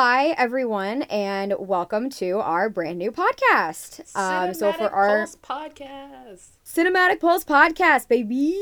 [0.00, 4.16] hi everyone, and welcome to our brand new podcast.
[4.16, 8.56] Um, so for our Pulse podcast, Cinematic Pulse podcast, baby.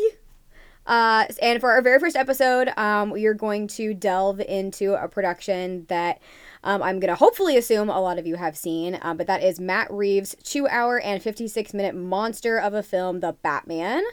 [0.87, 5.09] Uh, and for our very first episode, um, we are going to delve into a
[5.09, 6.23] production that
[6.65, 9.43] um, I'm going to hopefully assume a lot of you have seen, uh, but that
[9.43, 14.05] is Matt Reeves' two hour and 56 minute monster of a film, The Batman.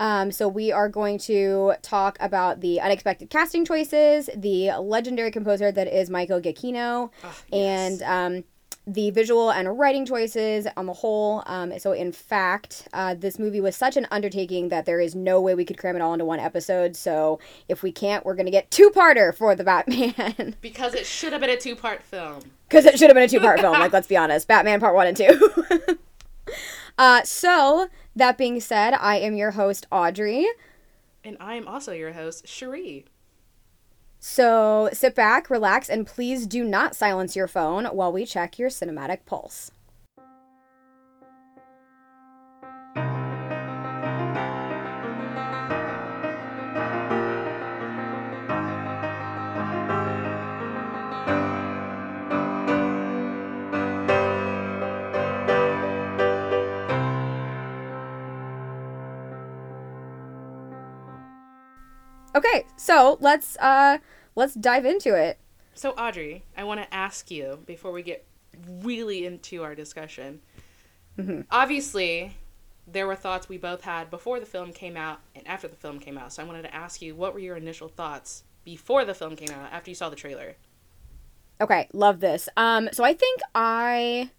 [0.00, 5.70] Um, so we are going to talk about the unexpected casting choices, the legendary composer
[5.70, 8.00] that is Michael Giacchino, oh, yes.
[8.00, 8.44] and um,
[8.86, 11.42] the visual and writing choices on the whole.
[11.44, 15.38] Um, so in fact, uh, this movie was such an undertaking that there is no
[15.38, 16.96] way we could cram it all into one episode.
[16.96, 17.38] So
[17.68, 20.56] if we can't, we're gonna get two-parter for the Batman.
[20.62, 22.40] because it should have been a two-part film.
[22.68, 23.70] Because it should have been a two-part film.
[23.80, 25.98] Like let's be honest, Batman Part One and Two.
[26.98, 30.46] uh, so that being said, I am your host, Audrey.
[31.22, 33.04] And I am also your host, Cherie.
[34.18, 38.68] So sit back, relax, and please do not silence your phone while we check your
[38.68, 39.70] cinematic pulse.
[62.34, 63.98] Okay, so let's uh
[64.36, 65.38] let's dive into it.
[65.74, 68.26] So Audrey, I want to ask you before we get
[68.82, 70.40] really into our discussion.
[71.18, 71.42] Mm-hmm.
[71.50, 72.36] Obviously,
[72.86, 75.98] there were thoughts we both had before the film came out and after the film
[75.98, 76.32] came out.
[76.32, 79.50] So I wanted to ask you, what were your initial thoughts before the film came
[79.50, 80.54] out, after you saw the trailer?
[81.60, 82.48] Okay, love this.
[82.56, 84.30] Um, so I think I,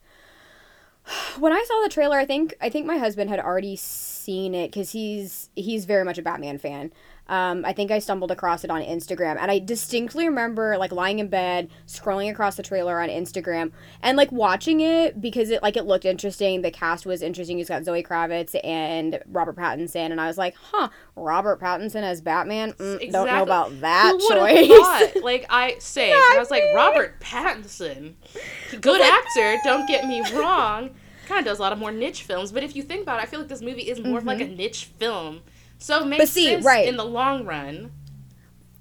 [1.39, 4.71] when I saw the trailer, I think I think my husband had already seen it
[4.71, 6.91] because he's he's very much a Batman fan.
[7.31, 11.19] Um, I think I stumbled across it on Instagram, and I distinctly remember like lying
[11.19, 15.77] in bed, scrolling across the trailer on Instagram, and like watching it because it like
[15.77, 16.61] it looked interesting.
[16.61, 17.57] The cast was interesting.
[17.57, 22.19] He's got Zoe Kravitz and Robert Pattinson, and I was like, huh, Robert Pattinson as
[22.19, 22.73] Batman.
[22.73, 23.09] Mm, exactly.
[23.11, 25.21] Don't know about that choice.
[25.21, 28.15] Like I say, I was like Robert Pattinson,
[28.81, 29.57] good actor.
[29.63, 30.89] Don't get me wrong.
[31.27, 33.23] Kind of does a lot of more niche films, but if you think about it,
[33.23, 34.17] I feel like this movie is more mm-hmm.
[34.17, 34.57] of like a mm-hmm.
[34.57, 35.41] niche film
[35.81, 36.87] so it makes see, sense right.
[36.87, 37.91] in the long run.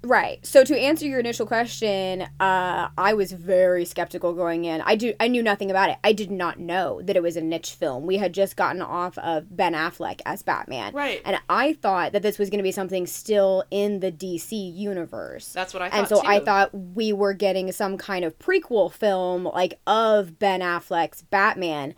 [0.03, 0.43] Right.
[0.43, 4.81] So to answer your initial question, uh, I was very skeptical going in.
[4.81, 5.97] I do I knew nothing about it.
[6.03, 8.07] I did not know that it was a niche film.
[8.07, 10.93] We had just gotten off of Ben Affleck as Batman.
[10.93, 11.21] Right.
[11.23, 15.53] And I thought that this was going to be something still in the DC universe.
[15.53, 15.99] That's what I thought.
[15.99, 16.27] And so too.
[16.27, 21.93] I thought we were getting some kind of prequel film like of Ben Affleck's Batman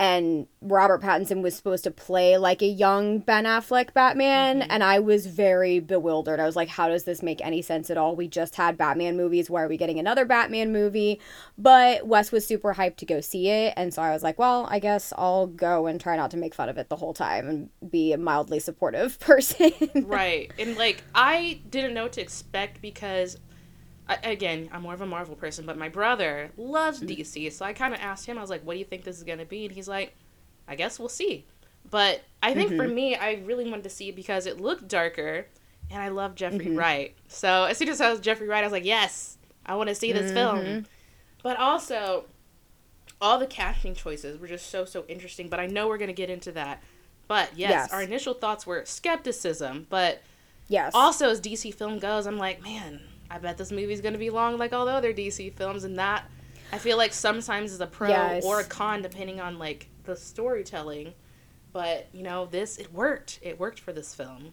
[0.00, 4.70] and Robert Pattinson was supposed to play like a young Ben Affleck Batman, mm-hmm.
[4.70, 6.40] and I was very bewildered.
[6.40, 8.16] I was like, how does this make any sense at all?
[8.16, 9.50] We just had Batman movies.
[9.50, 11.20] Why are we getting another Batman movie?
[11.58, 14.66] But Wes was super hyped to go see it, and so I was like, well,
[14.70, 17.46] I guess I'll go and try not to make fun of it the whole time
[17.46, 19.70] and be a mildly supportive person.
[20.06, 20.50] right.
[20.58, 23.36] And like, I didn't know what to expect because
[24.10, 27.16] I, again, I'm more of a Marvel person, but my brother loves mm.
[27.16, 28.36] DC, so I kind of asked him.
[28.38, 30.16] I was like, "What do you think this is gonna be?" And he's like,
[30.66, 31.46] "I guess we'll see."
[31.88, 32.80] But I think mm-hmm.
[32.80, 35.46] for me, I really wanted to see it because it looked darker,
[35.90, 36.76] and I love Jeffrey mm-hmm.
[36.76, 37.14] Wright.
[37.28, 39.94] So as soon as I was Jeffrey Wright, I was like, "Yes, I want to
[39.94, 40.60] see this mm-hmm.
[40.62, 40.86] film."
[41.44, 42.24] But also,
[43.20, 45.48] all the casting choices were just so so interesting.
[45.48, 46.82] But I know we're gonna get into that.
[47.28, 47.92] But yes, yes.
[47.92, 50.20] our initial thoughts were skepticism, but
[50.66, 54.30] yes, also as DC film goes, I'm like, man, I bet this movie's gonna be
[54.30, 56.24] long like all the other DC films, and that
[56.72, 58.44] I feel like sometimes is a pro yes.
[58.44, 61.14] or a con depending on like the storytelling.
[61.72, 63.38] But you know, this it worked.
[63.42, 64.52] It worked for this film.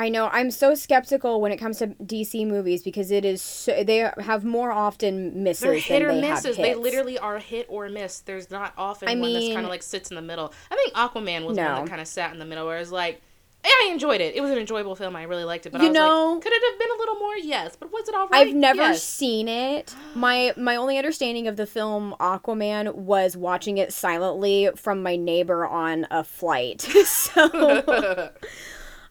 [0.00, 0.30] I know.
[0.32, 4.44] I'm so skeptical when it comes to DC movies because it is so, they have
[4.44, 5.62] more often misses.
[5.62, 6.56] They're hit or misses.
[6.56, 8.20] They literally are hit or miss.
[8.20, 10.54] There's not often I one mean, that's kind of like sits in the middle.
[10.70, 11.64] I think Aquaman was no.
[11.64, 13.20] one that kind of sat in the middle, where it's like
[13.64, 14.34] I enjoyed it.
[14.34, 15.16] It was an enjoyable film.
[15.16, 15.72] I really liked it.
[15.72, 17.36] But you know, like, could it have been a little more?
[17.36, 17.76] Yes.
[17.76, 18.46] But was it all right?
[18.46, 19.02] I've never yes.
[19.02, 19.94] seen it.
[20.14, 25.66] My my only understanding of the film Aquaman was watching it silently from my neighbor
[25.66, 26.80] on a flight.
[27.04, 27.42] so.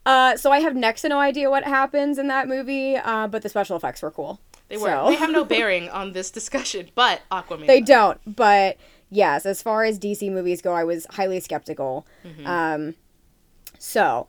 [0.05, 3.43] uh, so I have next to no idea what happens in that movie, uh, but
[3.43, 4.39] the special effects were cool.
[4.69, 4.87] They were.
[4.87, 5.09] So.
[5.09, 7.67] They have no bearing on this discussion, but Aquaman.
[7.67, 8.19] They don't.
[8.25, 8.77] But
[9.11, 12.07] yes, as far as DC movies go, I was highly skeptical.
[12.25, 12.47] Mm-hmm.
[12.47, 12.95] Um,
[13.77, 14.27] so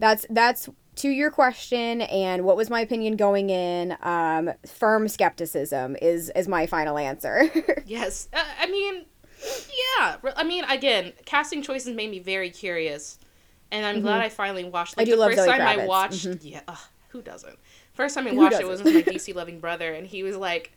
[0.00, 5.96] that's that's to your question and what was my opinion going in um, firm skepticism
[6.02, 7.50] is is my final answer
[7.86, 9.04] yes uh, i mean
[9.98, 13.18] yeah i mean again casting choices made me very curious
[13.70, 14.06] and i'm mm-hmm.
[14.06, 15.82] glad i finally watched like, I do the love first Zoe time Kravitz.
[15.82, 16.46] i watched mm-hmm.
[16.46, 16.78] yeah ugh,
[17.10, 17.58] who doesn't
[17.92, 20.72] first time i watched it was with my dc loving brother and he was like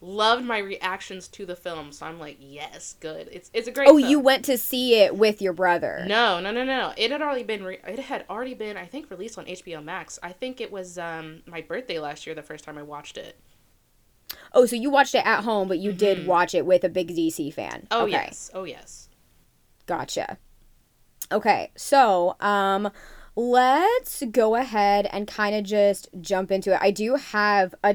[0.00, 1.90] loved my reactions to the film.
[1.92, 3.28] So I'm like, yes, good.
[3.32, 3.88] It's it's a great.
[3.88, 4.10] Oh, film.
[4.10, 6.04] you went to see it with your brother.
[6.06, 6.92] No, no, no, no.
[6.96, 7.64] It had already been.
[7.64, 8.76] Re- it had already been.
[8.76, 10.18] I think released on HBO Max.
[10.22, 12.34] I think it was um my birthday last year.
[12.34, 13.38] The first time I watched it.
[14.52, 16.26] Oh, so you watched it at home, but you did Mhm.
[16.26, 17.86] watch it with a big DC fan.
[17.90, 18.12] Oh okay.
[18.12, 18.50] yes.
[18.54, 19.08] Oh yes.
[19.86, 20.38] Gotcha.
[21.32, 22.90] Okay, so um
[23.38, 26.80] let's go ahead and kind of just jump into it.
[26.82, 27.94] I do have a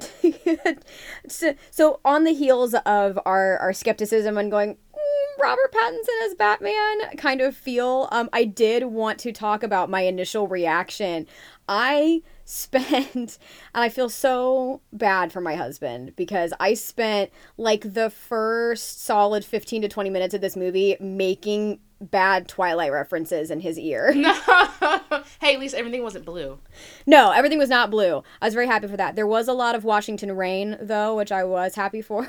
[1.28, 6.36] so, so on the heels of our our skepticism and going "Mm, Robert Pattinson as
[6.36, 11.28] Batman kind of feel um I did want to talk about my initial reaction.
[11.68, 13.38] I spent and
[13.76, 19.82] I feel so bad for my husband because I spent like the first solid 15
[19.82, 21.80] to 20 minutes of this movie making
[22.12, 24.14] bad Twilight references in his ear.
[24.14, 24.34] No.
[25.42, 26.60] hey, at least everything wasn't blue.
[27.06, 28.24] No, everything was not blue.
[28.42, 29.16] I was very happy for that.
[29.16, 32.28] There was a lot of Washington rain though, which I was happy for.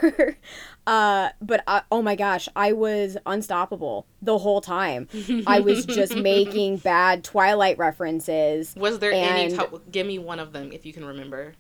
[0.87, 5.09] uh, but I, oh my gosh, I was unstoppable the whole time.
[5.47, 8.75] I was just making bad Twilight references.
[8.77, 9.57] Was there any?
[9.57, 11.55] T- give me one of them if you can remember.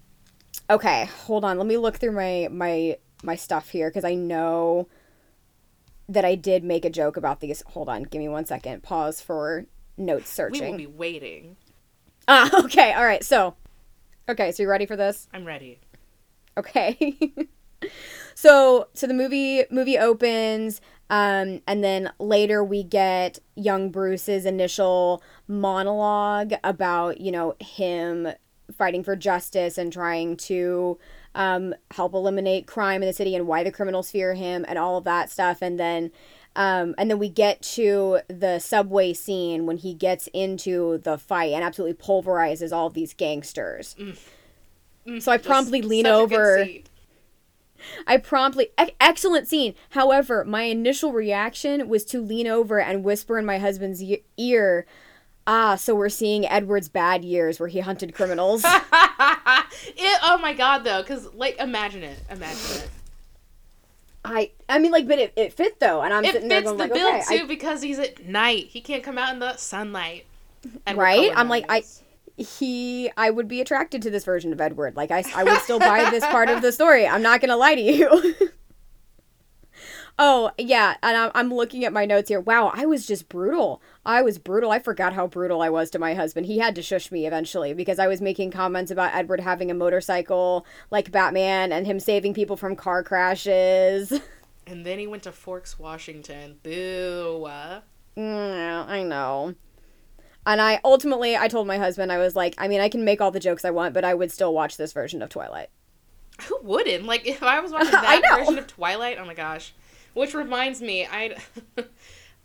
[0.70, 1.58] Okay, hold on.
[1.58, 4.88] Let me look through my my my stuff here because I know
[6.08, 7.62] that I did make a joke about these.
[7.68, 8.82] Hold on, give me one second.
[8.82, 9.66] Pause for
[9.96, 10.62] notes searching.
[10.62, 11.56] We will be waiting.
[12.28, 12.92] Ah, okay.
[12.92, 13.24] All right.
[13.24, 13.54] So,
[14.28, 14.52] okay.
[14.52, 15.28] So you ready for this?
[15.32, 15.80] I'm ready.
[16.56, 17.18] Okay.
[18.34, 20.80] so so the movie movie opens
[21.10, 28.28] um and then later we get young Bruce's initial monologue about, you know, him
[28.72, 30.98] fighting for justice and trying to
[31.34, 34.96] um help eliminate crime in the city and why the criminals fear him and all
[34.96, 36.10] of that stuff and then
[36.56, 41.52] um, and then we get to the subway scene when he gets into the fight
[41.52, 43.96] and absolutely pulverizes all of these gangsters.
[45.19, 46.69] So I promptly lean such a good over.
[48.06, 49.75] I promptly ec- excellent scene.
[49.90, 54.02] However, my initial reaction was to lean over and whisper in my husband's
[54.37, 54.87] ear,
[55.46, 60.85] "Ah, so we're seeing Edward's bad years where he hunted criminals." it, oh my god,
[60.85, 62.91] though, because like, imagine it, imagine it.
[64.25, 66.70] I I mean like but it, it fit though and I'm It sitting there fits
[66.70, 68.69] going the like bill okay, too because he's at night.
[68.69, 70.25] He can't come out in the sunlight.
[70.87, 71.31] We're Right?
[71.37, 71.82] I'm like, I- I,
[72.43, 74.97] he I would be attracted to this version of Edward.
[74.97, 77.06] Like I I would still buy this part of the story.
[77.06, 78.35] I'm not going to lie to you.
[80.16, 82.40] Oh, yeah, and I'm, I'm looking at my notes here.
[82.40, 83.82] Wow, I was just brutal.
[84.06, 84.70] I was brutal.
[84.70, 86.46] I forgot how brutal I was to my husband.
[86.46, 89.75] He had to shush me eventually because I was making comments about Edward having a
[89.75, 94.12] motorcycle like Batman and him saving people from car crashes.
[94.66, 96.58] And then he went to Forks, Washington.
[96.62, 97.44] Boo.
[97.46, 97.81] Uh,
[98.16, 99.55] Mm, I know.
[100.46, 103.20] And I ultimately I told my husband I was like, I mean, I can make
[103.20, 105.69] all the jokes I want, but I would still watch this version of Twilight.
[106.43, 107.05] Who wouldn't?
[107.05, 109.75] Like, if I was watching that version of Twilight, oh my gosh.
[110.14, 111.37] Which reminds me, I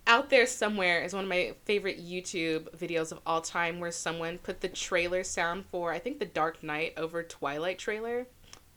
[0.08, 4.40] out there somewhere is one of my favorite YouTube videos of all time where someone
[4.40, 8.26] put the trailer sound for I think the Dark Knight over Twilight trailer.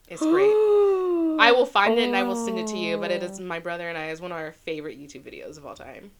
[0.09, 0.53] It's great.
[1.41, 3.44] I will find it and I will send it to you, but it is oh.
[3.44, 6.11] my brother and I is one of our favorite YouTube videos of all time.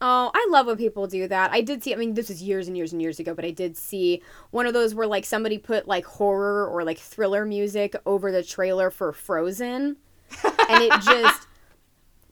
[0.00, 1.50] Oh, I love when people do that.
[1.52, 3.50] I did see, I mean, this was years and years and years ago, but I
[3.50, 7.96] did see one of those where like somebody put like horror or like thriller music
[8.06, 9.96] over the trailer for Frozen.
[10.44, 11.43] And it just,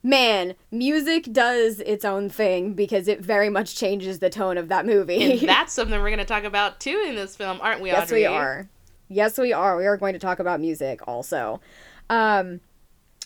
[0.02, 4.84] man, music does its own thing because it very much changes the tone of that
[4.86, 5.32] movie.
[5.32, 8.10] And that's something we're going to talk about too in this film, aren't we, yes,
[8.10, 8.68] we are.
[9.08, 9.76] Yes, we are.
[9.76, 11.60] We are going to talk about music also.
[12.10, 12.60] Um,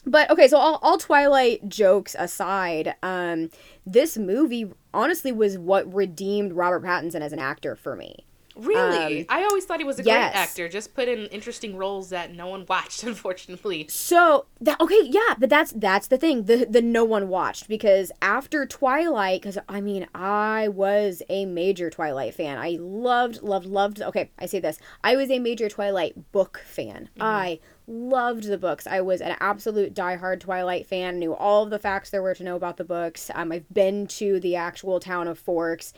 [0.05, 3.51] but okay, so all, all Twilight jokes aside, um,
[3.85, 8.25] this movie honestly was what redeemed Robert Pattinson as an actor for me.
[8.57, 9.21] Really?
[9.21, 10.33] Um, I always thought he was a yes.
[10.33, 13.87] great actor, just put in interesting roles that no one watched, unfortunately.
[13.89, 16.45] So that okay, yeah, but that's that's the thing.
[16.45, 21.91] The the no one watched because after Twilight, because I mean I was a major
[21.91, 22.59] Twilight fan.
[22.59, 24.01] I loved loved loved.
[24.01, 24.79] Okay, I say this.
[25.05, 27.11] I was a major Twilight book fan.
[27.21, 28.87] I loved the books.
[28.87, 31.19] I was an absolute diehard Twilight fan.
[31.19, 33.31] Knew all of the facts there were to know about the books.
[33.35, 35.93] Um, I've been to the actual town of Forks,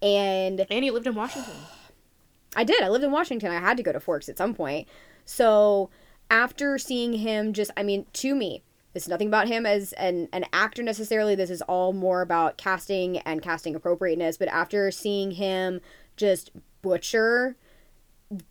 [0.00, 1.54] and And he lived in Washington.
[2.56, 2.82] I did.
[2.82, 3.50] I lived in Washington.
[3.50, 4.88] I had to go to Forks at some point.
[5.24, 5.90] So
[6.30, 10.28] after seeing him just I mean, to me, this is nothing about him as an,
[10.32, 11.34] an actor necessarily.
[11.34, 14.36] This is all more about casting and casting appropriateness.
[14.36, 15.80] But after seeing him
[16.16, 17.56] just butcher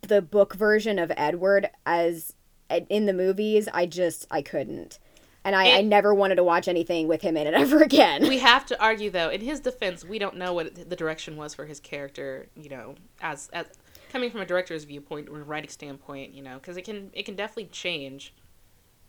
[0.02, 2.34] the book version of Edward as
[2.70, 4.98] in the movies, I just I couldn't.
[5.46, 8.26] And I, I never wanted to watch anything with him in it ever again.
[8.26, 11.54] we have to argue, though, in his defense, we don't know what the direction was
[11.54, 13.66] for his character, you know, as, as
[14.14, 17.24] coming from a director's viewpoint or a writing standpoint, you know, because it can, it
[17.24, 18.32] can definitely change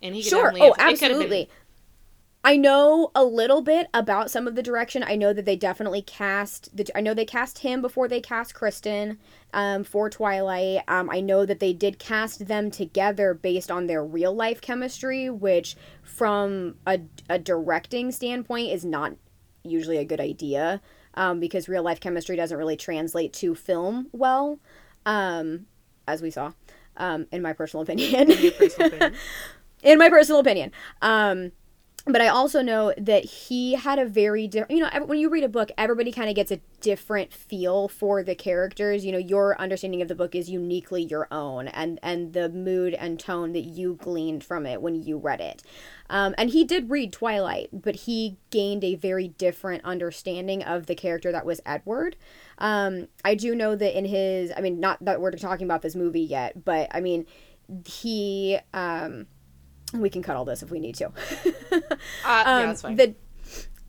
[0.01, 0.45] and he Sure.
[0.45, 1.49] definitely Oh, have- it could have been- absolutely.
[2.43, 5.03] I know a little bit about some of the direction.
[5.03, 6.75] I know that they definitely cast.
[6.77, 9.17] The, I know they cast him before they cast Kristen
[9.53, 10.81] um, for Twilight.
[10.87, 15.27] Um, I know that they did cast them together based on their real life chemistry,
[15.29, 19.13] which, from a, a directing standpoint, is not
[19.63, 20.81] usually a good idea
[21.15, 24.59] um, because real life chemistry doesn't really translate to film well,
[25.05, 25.65] um,
[26.07, 26.51] as we saw,
[26.97, 28.31] um, in my personal opinion.
[28.31, 29.13] in personal opinion.
[29.83, 30.71] in my personal opinion.
[31.01, 31.51] Um,
[32.07, 35.43] but I also know that he had a very different, you know, when you read
[35.43, 39.03] a book, everybody kind of gets a different feel for the characters.
[39.03, 42.93] You know, your understanding of the book is uniquely your own and, and the mood
[42.93, 45.63] and tone that you gleaned from it when you read it.
[46.07, 50.93] Um, and he did read Twilight, but he gained a very different understanding of the
[50.93, 52.17] character that was Edward.
[52.59, 55.95] Um, I do know that in his, I mean, not that we're talking about this
[55.95, 57.25] movie yet, but I mean,
[57.83, 59.25] he, um,
[60.01, 61.11] we can cut all this if we need to.
[61.71, 61.81] Uh,
[62.25, 62.95] yeah, Um, that's fine.
[62.95, 63.15] The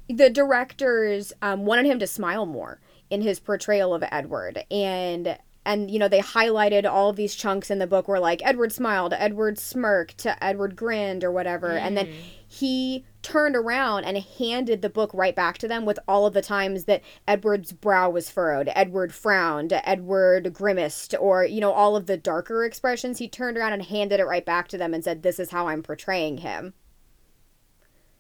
[0.09, 5.91] the directors um, wanted him to smile more in his portrayal of Edward, and and
[5.91, 9.13] you know they highlighted all of these chunks in the book where like Edward smiled,
[9.17, 12.09] Edward smirked, Edward grinned, or whatever, and then
[12.47, 16.43] he turned around and handed the book right back to them with all of the
[16.43, 22.07] times that Edward's brow was furrowed, Edward frowned, Edward grimaced, or you know all of
[22.07, 23.19] the darker expressions.
[23.19, 25.67] He turned around and handed it right back to them and said, "This is how
[25.69, 26.75] I'm portraying him."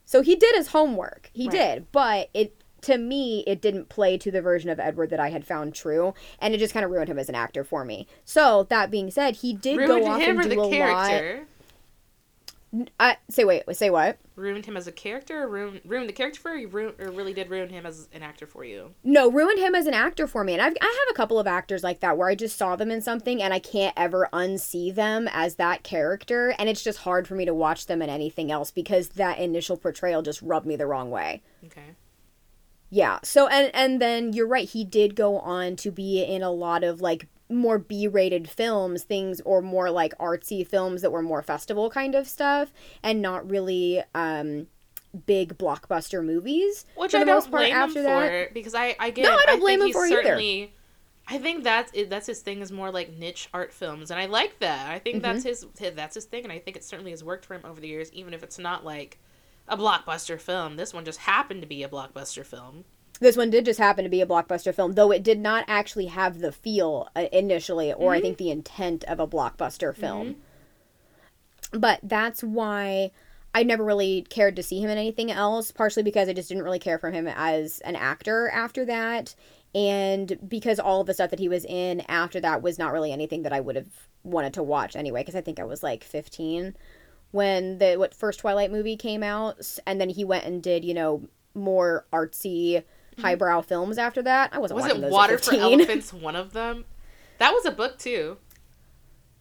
[0.04, 1.30] So he did his homework.
[1.32, 1.52] He Right.
[1.52, 5.30] did, but it to me it didn't play to the version of Edward that I
[5.30, 8.06] had found true, and it just kind of ruined him as an actor for me.
[8.24, 11.38] So that being said, he did ruined go off and do the a character?
[11.38, 11.46] lot.
[12.98, 14.18] I say wait, say what?
[14.34, 16.68] Ruined him as a character, or ruined, ruined the character for you,
[16.98, 18.94] or really did ruin him as an actor for you?
[19.02, 20.52] No, ruined him as an actor for me.
[20.52, 22.90] And I've, I have a couple of actors like that where I just saw them
[22.90, 26.54] in something and I can't ever unsee them as that character.
[26.58, 29.76] And it's just hard for me to watch them in anything else because that initial
[29.76, 31.42] portrayal just rubbed me the wrong way.
[31.64, 31.94] Okay.
[32.90, 33.18] Yeah.
[33.24, 36.84] So and and then you're right, he did go on to be in a lot
[36.84, 41.90] of like more B-rated films, things or more like artsy films that were more festival
[41.90, 42.72] kind of stuff
[43.02, 44.66] and not really um
[45.26, 46.84] big blockbuster movies.
[46.96, 48.48] Which I don't blame after him that.
[48.48, 50.22] for because I I get No, I don't think blame him for it either.
[50.22, 50.74] certainly,
[51.28, 54.26] I think that's it- that's his thing is more like niche art films, and I
[54.26, 54.90] like that.
[54.90, 55.84] I think that's Mm-hmm.
[55.84, 57.88] his that's his thing, and I think it certainly has worked for him over the
[57.88, 59.18] years, even if it's not like
[59.68, 60.76] a blockbuster film.
[60.76, 62.84] This one just happened to be a blockbuster film.
[63.20, 66.06] This one did just happen to be a blockbuster film, though it did not actually
[66.06, 70.36] have the feel uh, initially, or I think the intent of a blockbuster film.
[71.72, 73.10] But that's why
[73.54, 76.64] I never really cared to see him in anything else, partially because I just didn't
[76.64, 79.34] really care for him as an actor after that,
[79.74, 83.12] and because all of the stuff that he was in after that was not really
[83.12, 86.04] anything that I would have wanted to watch anyway, because I think I was like
[86.04, 86.76] 15
[87.30, 90.92] when the what first Twilight movie came out, and then he went and did you
[90.92, 91.22] know
[91.54, 92.84] more artsy
[93.20, 94.50] highbrow films after that.
[94.52, 96.84] I wasn't Was watching it those Water at for Elephants one of them?
[97.38, 98.38] That was a book too.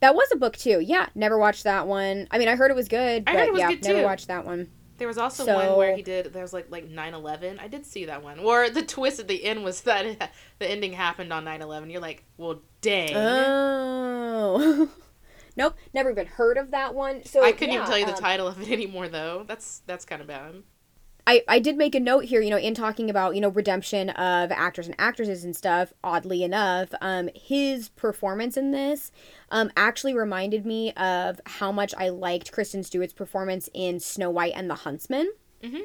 [0.02, 0.80] That was a book too.
[0.82, 2.28] Yeah, never watched that one.
[2.32, 4.04] I mean, I heard it was good, I but heard it was yeah, good, never
[4.04, 4.70] watched that one.
[4.98, 6.32] There was also So- one where he did.
[6.32, 7.60] There was like like 9-11.
[7.60, 8.40] I did see that one.
[8.40, 10.24] Or the twist at the end was that it,
[10.60, 11.92] the ending happened on 9-11.
[11.92, 13.16] You're like, well, dang.
[13.16, 14.90] Oh.
[15.58, 17.26] nope, never even heard of that one.
[17.26, 19.44] So I couldn't even tell you the um, title of it anymore though.
[19.48, 20.64] That's that's kind of bad.
[21.28, 24.12] I, I did make a note here, you know, in talking about, you know, redemption
[24.12, 29.12] of actors and actresses and stuff, oddly enough, um, his performance in this
[29.50, 34.54] um, actually reminded me of how much I liked Kristen Stewart's performance in Snow White
[34.56, 35.32] and the Huntsman.
[35.64, 35.82] Mhm.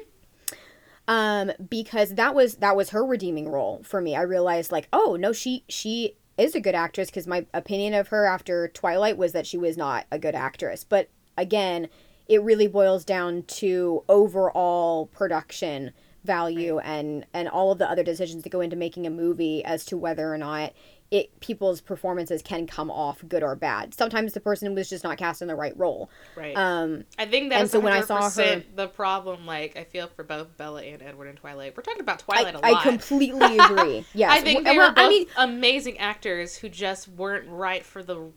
[1.07, 4.15] Um, because that was that was her redeeming role for me.
[4.15, 8.09] I realized like, oh no, she she is a good actress because my opinion of
[8.09, 10.83] her after Twilight was that she was not a good actress.
[10.83, 11.89] But again,
[12.31, 15.91] it really boils down to overall production
[16.23, 19.83] value and and all of the other decisions that go into making a movie as
[19.83, 20.71] to whether or not
[21.09, 23.93] it people's performances can come off good or bad.
[23.93, 26.09] Sometimes the person was just not cast in the right role.
[26.37, 26.55] Right.
[26.55, 29.45] Um, I think and that's so when I saw her- the problem.
[29.45, 31.75] Like I feel for both Bella and Edward and Twilight.
[31.75, 32.85] We're talking about Twilight a I lot.
[32.85, 34.05] I completely agree.
[34.13, 37.83] Yes, I think they Well, were both I mean, amazing actors who just weren't right
[37.85, 38.31] for the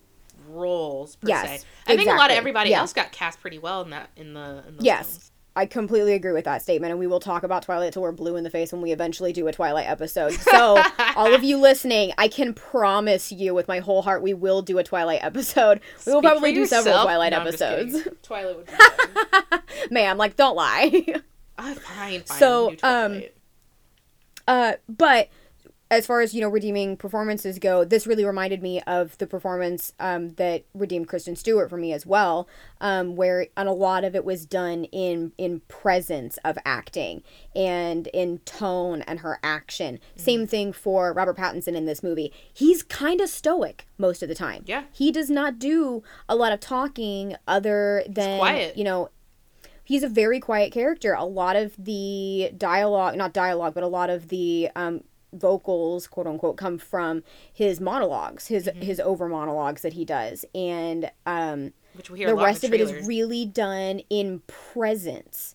[0.48, 1.66] roles per Yes, se.
[1.86, 2.80] I think a lot of everybody Yeah.
[2.80, 5.06] else got cast pretty well in that in the in Yes.
[5.10, 5.30] films.
[5.56, 8.34] I completely agree with that statement, and we will talk about Twilight till we're blue
[8.34, 10.32] in the face when we eventually do a Twilight episode.
[10.32, 10.82] So,
[11.16, 14.78] all of you listening, I can promise you with my whole heart, we will do
[14.78, 15.80] a Twilight episode.
[16.06, 17.04] We will probably do several.
[17.04, 18.08] Twilight No, episodes.
[18.24, 18.72] Twilight would be.
[19.92, 21.06] Ma'am, like, don't lie.
[21.56, 22.38] Ah, fine, fine.
[22.38, 23.22] So, um,
[24.48, 25.28] Uh, but
[25.90, 29.92] as far as you know redeeming performances go this really reminded me of the performance
[30.00, 32.48] um, that redeemed kristen stewart for me as well
[32.80, 37.22] um, where and a lot of it was done in in presence of acting
[37.54, 39.96] and in tone and her action.
[39.96, 40.22] Mm-hmm.
[40.22, 42.32] same thing for robert pattinson in this movie.
[42.52, 44.64] He's kind of stoic most of the time.
[44.66, 44.84] Yeah.
[44.92, 49.10] He does not do a lot of talking other than you know
[49.84, 51.12] he's a very quiet character.
[51.12, 56.26] A lot of the dialogue, not dialogue, but a lot of the um, vocals quote
[56.26, 57.22] unquote come from
[57.52, 58.80] his monologues his mm-hmm.
[58.80, 62.80] his over monologues that he does and um which we hear the rest of it
[62.80, 65.54] is really done in presence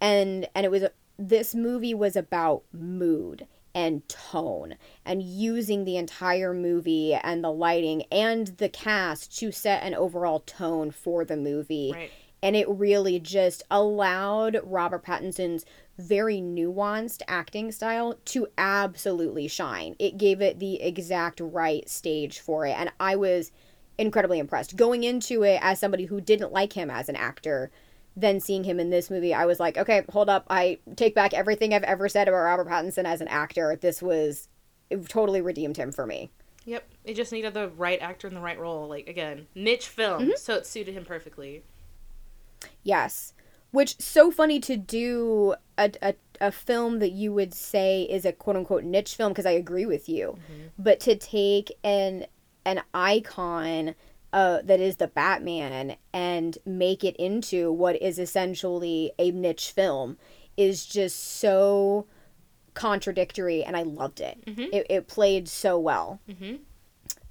[0.00, 0.84] and and it was
[1.18, 8.02] this movie was about mood and tone and using the entire movie and the lighting
[8.10, 12.10] and the cast to set an overall tone for the movie right.
[12.42, 15.64] and it really just allowed Robert Pattinson's
[16.00, 19.94] very nuanced acting style to absolutely shine.
[19.98, 22.72] It gave it the exact right stage for it.
[22.72, 23.52] And I was
[23.98, 24.76] incredibly impressed.
[24.76, 27.70] Going into it as somebody who didn't like him as an actor,
[28.16, 30.46] then seeing him in this movie, I was like, okay, hold up.
[30.50, 33.78] I take back everything I've ever said about Robert Pattinson as an actor.
[33.80, 34.48] This was,
[34.88, 36.30] it totally redeemed him for me.
[36.64, 36.88] Yep.
[37.04, 38.88] It just needed the right actor in the right role.
[38.88, 40.22] Like, again, niche film.
[40.22, 40.30] Mm-hmm.
[40.36, 41.62] So it suited him perfectly.
[42.82, 43.32] Yes
[43.70, 48.32] which so funny to do a, a, a film that you would say is a
[48.32, 50.68] quote unquote niche film because I agree with you, mm-hmm.
[50.78, 52.26] but to take an
[52.64, 53.94] an icon
[54.32, 60.18] uh, that is the Batman and make it into what is essentially a niche film
[60.56, 62.06] is just so
[62.74, 64.44] contradictory, and I loved it.
[64.46, 64.72] Mm-hmm.
[64.72, 66.20] It, it played so well.
[66.28, 66.56] Mm-hmm.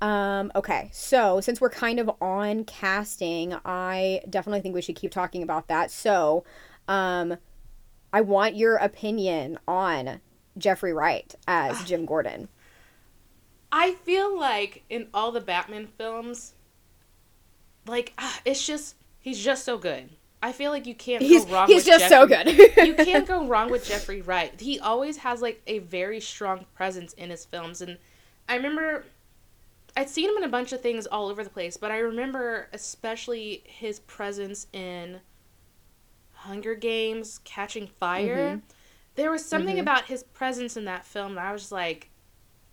[0.02, 5.12] Um, okay, so since we're kind of on casting, I definitely think we should keep
[5.12, 5.92] talking about that.
[5.92, 6.46] So,
[6.88, 7.38] um,
[8.14, 10.22] I want your opinion on
[10.58, 12.48] Jeffrey Wright as Jim Gordon.
[13.72, 16.54] I feel like in all the Batman films,
[17.86, 20.10] like ah, it's just he's just so good.
[20.42, 21.68] I feel like you can't he's, go wrong.
[21.68, 22.16] He's just Jeffrey.
[22.16, 22.78] so good.
[22.88, 24.60] you can't go wrong with Jeffrey Wright.
[24.60, 27.98] He always has like a very strong presence in his films, and
[28.48, 29.06] I remember
[30.00, 32.70] I'd seen him in a bunch of things all over the place, but I remember
[32.72, 35.20] especially his presence in
[36.32, 38.52] Hunger Games, Catching Fire.
[38.56, 38.60] Mm-hmm.
[39.16, 39.82] There was something mm-hmm.
[39.82, 42.12] about his presence in that film that I was like,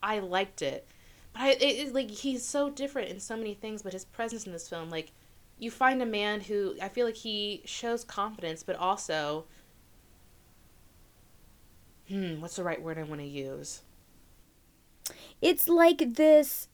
[0.05, 0.87] I liked it.
[1.33, 4.47] But I, it, it, like he's so different in so many things, but his presence
[4.47, 5.11] in this film, like,
[5.59, 9.47] you find a man who I feel like he shows confidence, but also,
[12.07, 13.83] hmm, what's the right word I want to use?
[15.43, 16.69] It's like this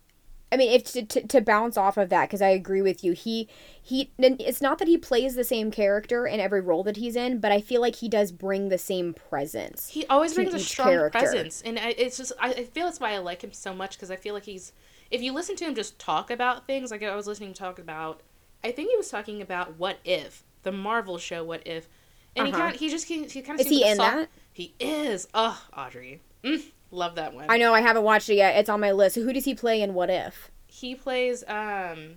[0.52, 3.12] I mean, if to, to, to bounce off of that, because I agree with you,
[3.12, 3.48] he
[3.80, 4.10] he.
[4.18, 7.50] It's not that he plays the same character in every role that he's in, but
[7.50, 9.88] I feel like he does bring the same presence.
[9.88, 11.18] He always brings a strong character.
[11.18, 14.10] presence, and I, it's just I, feel that's why I like him so much because
[14.10, 14.72] I feel like he's.
[15.10, 17.78] If you listen to him just talk about things, like I was listening to talk
[17.78, 18.22] about,
[18.62, 21.88] I think he was talking about What If, the Marvel show What If,
[22.36, 22.56] and uh-huh.
[22.56, 24.28] he kind he just he, he kind of is he in soft, that?
[24.52, 25.28] He is.
[25.32, 26.20] Oh, Audrey.
[26.44, 26.62] Mm.
[26.92, 27.46] Love that one.
[27.48, 27.74] I know.
[27.74, 28.56] I haven't watched it yet.
[28.56, 29.16] It's on my list.
[29.16, 30.50] who does he play in What If?
[30.66, 31.42] He plays.
[31.48, 32.16] Um,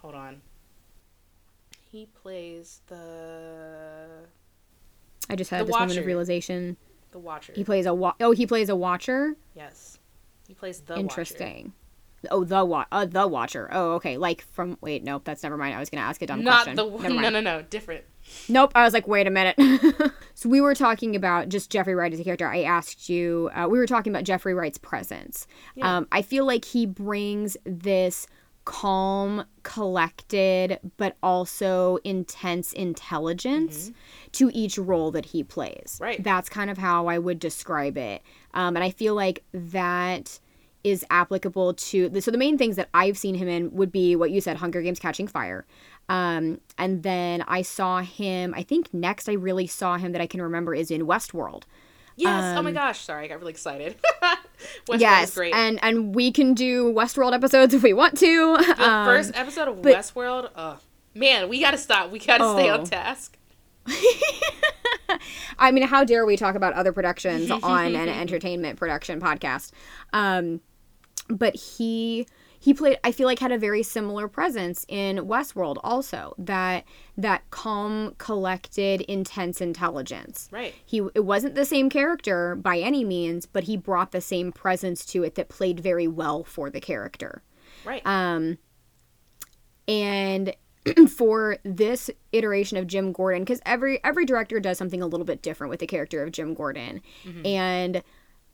[0.00, 0.42] hold on.
[1.90, 4.08] He plays the.
[5.30, 5.82] I just had this watcher.
[5.82, 6.76] moment of realization.
[7.12, 7.52] The Watcher.
[7.54, 9.36] He plays a wa- oh he plays a Watcher.
[9.54, 9.98] Yes,
[10.48, 10.94] he plays the.
[10.94, 11.00] Watcher.
[11.00, 11.72] Interesting.
[12.24, 12.28] Watcher.
[12.32, 13.68] Oh, the wa- uh, the Watcher.
[13.70, 14.16] Oh, okay.
[14.16, 15.76] Like from wait, nope, that's never mind.
[15.76, 16.74] I was gonna ask a dumb Not question.
[16.74, 18.04] Not the no, no, no, different.
[18.48, 18.72] Nope.
[18.74, 19.56] I was like, wait a minute.
[20.34, 22.48] so we were talking about just Jeffrey Wright as a character.
[22.48, 23.50] I asked you.
[23.54, 25.46] Uh, we were talking about Jeffrey Wright's presence.
[25.74, 25.96] Yeah.
[25.96, 28.26] Um, I feel like he brings this
[28.64, 34.30] calm, collected, but also intense intelligence mm-hmm.
[34.32, 35.98] to each role that he plays.
[36.00, 36.22] Right.
[36.22, 38.22] That's kind of how I would describe it.
[38.54, 40.38] Um, and I feel like that
[40.82, 44.16] is applicable to the, so the main things that I've seen him in would be
[44.16, 45.66] what you said Hunger Games Catching Fire
[46.08, 50.26] um, and then I saw him, I think next I really saw him that I
[50.26, 51.64] can remember is in Westworld.
[52.16, 52.44] Yes.
[52.44, 53.00] Um, oh my um, gosh.
[53.00, 53.96] Sorry, I got really excited.
[54.88, 55.54] Westworld yes, great.
[55.54, 58.56] And and we can do Westworld episodes if we want to.
[58.56, 60.78] The um, first episode of but, Westworld, oh
[61.14, 62.10] man, we gotta stop.
[62.10, 62.56] We gotta oh.
[62.56, 62.84] stay on oh.
[62.84, 63.36] task.
[65.58, 69.72] I mean, how dare we talk about other productions on an entertainment production podcast?
[70.12, 70.60] Um,
[71.28, 72.26] but he
[72.64, 77.42] he played I feel like had a very similar presence in Westworld also that that
[77.50, 80.48] calm collected intense intelligence.
[80.50, 80.74] Right.
[80.82, 85.04] He it wasn't the same character by any means but he brought the same presence
[85.06, 87.42] to it that played very well for the character.
[87.84, 88.00] Right.
[88.06, 88.56] Um
[89.86, 90.56] and
[91.14, 95.42] for this iteration of Jim Gordon cuz every every director does something a little bit
[95.42, 97.02] different with the character of Jim Gordon.
[97.24, 97.44] Mm-hmm.
[97.44, 98.02] And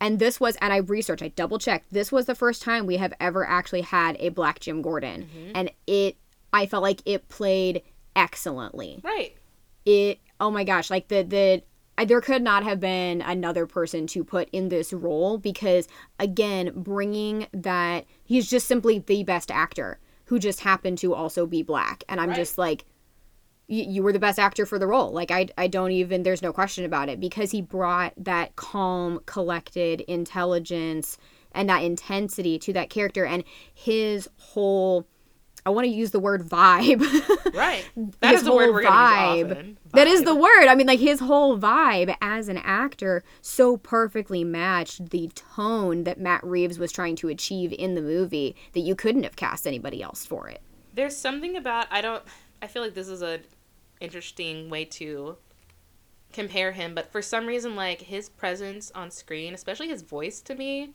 [0.00, 1.92] And this was, and I researched, I double checked.
[1.92, 5.52] This was the first time we have ever actually had a black Jim Gordon, mm-hmm.
[5.54, 6.16] and it,
[6.52, 7.82] I felt like it played
[8.16, 9.00] excellently.
[9.04, 9.36] Right.
[9.84, 11.62] It, oh my gosh, like the the.
[11.98, 15.86] I- There could not have been another person to put in this role because,
[16.18, 21.62] again, bringing that he's just simply the best actor who just happened to also be
[21.62, 22.36] black, and I'm Right.
[22.36, 22.86] just like,
[23.70, 25.12] you, you were the best actor for the role.
[25.12, 26.24] Like I, I don't even.
[26.24, 31.16] There's no question about it because he brought that calm, collected intelligence
[31.52, 35.06] and that intensity to that character, and his whole.
[35.66, 37.04] I want to use the word vibe.
[37.52, 37.84] Right.
[38.20, 39.38] That is the word we're vibe.
[39.38, 39.78] use often.
[39.92, 40.68] That is the word.
[40.68, 46.20] I mean, like his whole vibe as an actor so perfectly matched the tone that
[46.20, 50.00] Matt Reeves was trying to achieve in the movie that you couldn't have cast anybody
[50.00, 50.62] else for it.
[50.94, 52.22] There's something about I don't
[52.62, 53.40] I feel like this is a
[54.00, 55.36] interesting way to
[56.32, 60.54] compare him, but for some reason like his presence on screen, especially his voice to
[60.54, 60.90] me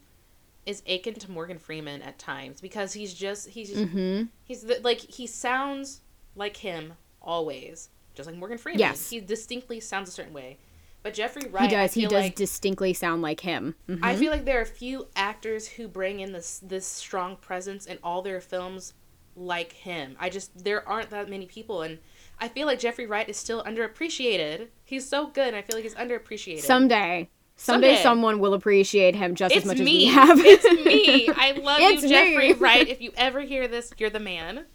[0.66, 4.26] is akin to Morgan Freeman at times because he's just he's just, Mm-hmm.
[4.46, 6.02] he's the, like he sounds
[6.36, 8.80] like him always, just like Morgan Freeman.
[8.80, 9.10] Yes.
[9.10, 10.58] He distinctly sounds a certain way.
[11.04, 11.94] But Jeffrey Wright He does.
[11.94, 13.76] He does like, distinctly sound like him.
[13.88, 14.00] Mhm.
[14.02, 17.86] I feel like there are a few actors who bring in this this strong presence
[17.86, 18.94] in all their films
[19.36, 20.16] like him.
[20.20, 22.00] I just there aren't that many people and
[22.40, 24.68] I feel like Jeffrey Wright is still underappreciated.
[24.84, 26.62] He's so good and I feel like he's underappreciated.
[26.62, 28.04] someday, someday, Someday.
[28.04, 29.84] someone will appreciate him just it's as much me.
[29.84, 30.40] as we have.
[30.44, 31.30] it's me.
[31.36, 32.14] I love It's you, me.
[32.16, 32.88] Jeffrey Wright.
[32.96, 34.66] If you ever hear this, you're the man.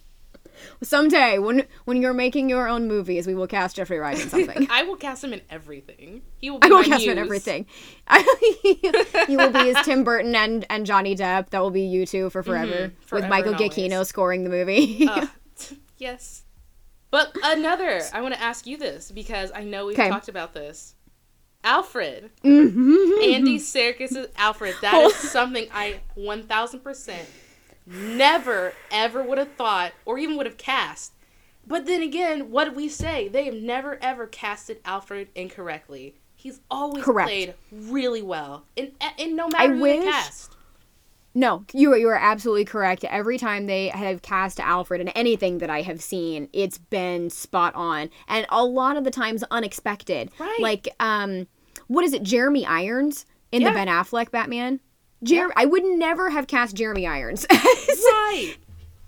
[0.82, 4.66] someday, when when you're making your own movies, we will cast Jeffrey Wright in something.
[4.70, 6.22] I will cast him in everything.
[6.38, 7.26] He will be I will cast him in muse.
[7.26, 7.66] everything.
[9.28, 11.50] you will be as Tim Burton and, and Johnny Depp.
[11.50, 12.72] That will be you two for forever.
[12.88, 13.72] Mhm, forever with Michael and always.
[13.76, 15.06] Giacchino scoring the movie.
[15.08, 15.28] Ugh,
[15.98, 16.42] yes.
[17.10, 20.08] But another, I want to ask you this because I know we've 'Kay.
[20.08, 20.94] talked about this.
[21.64, 22.30] Alfred.
[22.44, 23.34] Mhm.
[23.34, 24.74] Andy Serkis's Alfred.
[24.80, 27.18] That is something I 1000%
[27.86, 31.12] never, ever would have thought or even would have cast.
[31.66, 33.28] But then again, what did we say?
[33.28, 36.14] They have never, ever casted Alfred incorrectly.
[36.34, 37.26] He's always Correct.
[37.28, 38.64] played really well.
[38.76, 40.56] and, in no matter who wish- they cast.
[41.34, 43.04] No, you are, you are absolutely correct.
[43.04, 47.74] Every time they have cast Alfred in anything that I have seen, it's been spot
[47.76, 50.30] on, and a lot of the times unexpected.
[50.40, 50.58] Right.
[50.60, 51.46] Like, um,
[51.86, 52.24] what is it?
[52.24, 53.70] Jeremy Irons in Yeah.
[53.70, 54.80] the Ben Affleck Batman.
[55.22, 57.46] Jer- I would never have cast Jeremy Irons.
[58.12, 58.56] Right.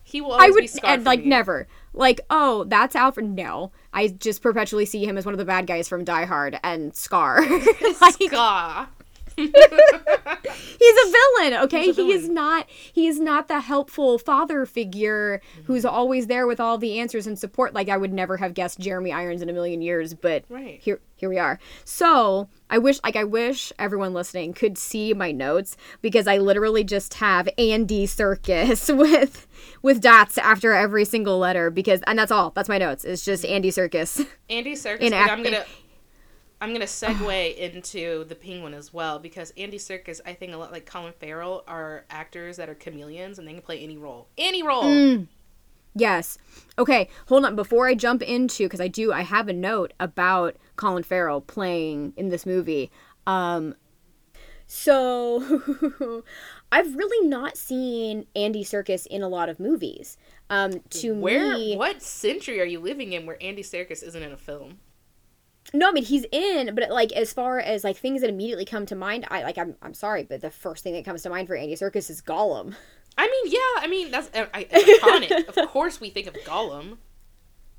[0.04, 1.26] He will always I would and, like me.
[1.26, 1.66] never.
[1.94, 3.30] Like, oh, that's Alfred.
[3.30, 6.58] No, I just perpetually see him as one of the bad guys from Die Hard
[6.62, 7.40] and Scar.
[8.00, 8.88] like, Scar.
[9.36, 11.90] he's a villain okay?
[11.90, 15.94] A he is not he is not the helpful father figure who's mm-hmm.
[15.94, 17.74] always there with all the answers and support.
[17.74, 20.80] Like i would never have guessed jeremy irons in a million years but Right.
[20.80, 21.58] here here we are.
[21.84, 26.84] So i wish like i wish everyone listening could see my notes because i literally
[26.84, 29.46] just have andy Serkis with
[29.82, 32.50] with dots after every single letter because and that's all.
[32.50, 33.04] That's my notes.
[33.04, 33.54] It's just mm-hmm.
[33.54, 35.00] andy Serkis Andy Serkis.
[35.00, 35.64] In I'm gonna,
[36.62, 40.70] I'm gonna segue into the Penguin as well because Andy Serkis, I think a lot
[40.70, 44.62] like Colin Farrell, are actors that are chameleons and they can play any role, any
[44.62, 44.85] role.
[44.85, 45.27] Mm.
[45.94, 46.38] Yes.
[46.79, 47.57] Okay, hold on.
[47.57, 52.14] Before I jump into, because I do, I have a note about Colin Farrell playing
[52.16, 52.90] in this movie.
[53.27, 53.75] Um,
[54.66, 55.42] so
[56.72, 60.16] I've really not seen Andy Serkis in a lot of movies.
[60.48, 64.33] Um, to Where, me, what century are you living in where Andy Serkis isn't in
[64.33, 64.79] a film?
[65.75, 68.87] No, I mean he's in, but like as far as like things that immediately come
[68.87, 71.48] to mind, I like I'm I'm sorry, but the first thing that comes to mind
[71.48, 72.75] for Andy Serkis is Gollum.
[73.16, 75.57] I mean, yeah, I mean that's uh, I, iconic.
[75.57, 76.98] of course, we think of Gollum.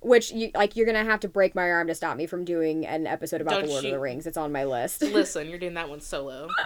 [0.02, 2.86] Which you like you're gonna have to break my arm to stop me from doing
[2.86, 4.28] an episode about Don't the Lord of the Rings.
[4.28, 5.02] It's on my list.
[5.02, 6.50] Listen, you're doing that one solo.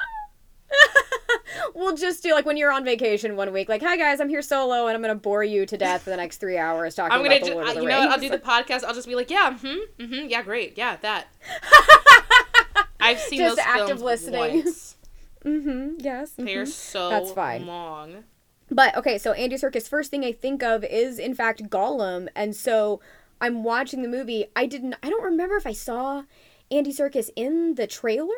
[1.74, 4.42] we'll just do like when you're on vacation one week, like, hi guys, I'm here
[4.42, 7.24] solo and I'm gonna bore you to death for the next three hours talking I'm
[7.24, 8.00] gonna, about the Lord uh, of the you Rings.
[8.00, 8.12] know what?
[8.12, 8.84] I'll do the podcast.
[8.84, 11.28] I'll just be like, yeah, hmm, hmm, yeah, great, yeah, that.
[13.00, 14.64] I've seen Just those active films listening.
[14.66, 14.98] once.
[15.46, 15.96] mm-hmm.
[16.00, 16.32] Yes.
[16.32, 16.68] They are mhm.
[16.68, 17.66] so That's fine.
[17.66, 18.24] long.
[18.70, 19.88] But okay, so Andy Serkis.
[19.88, 23.00] first thing I think of is in fact Gollum, and so
[23.40, 24.46] I'm watching the movie.
[24.56, 24.96] I didn't.
[25.02, 26.24] I don't remember if I saw
[26.70, 28.36] Andy Serkis in the trailer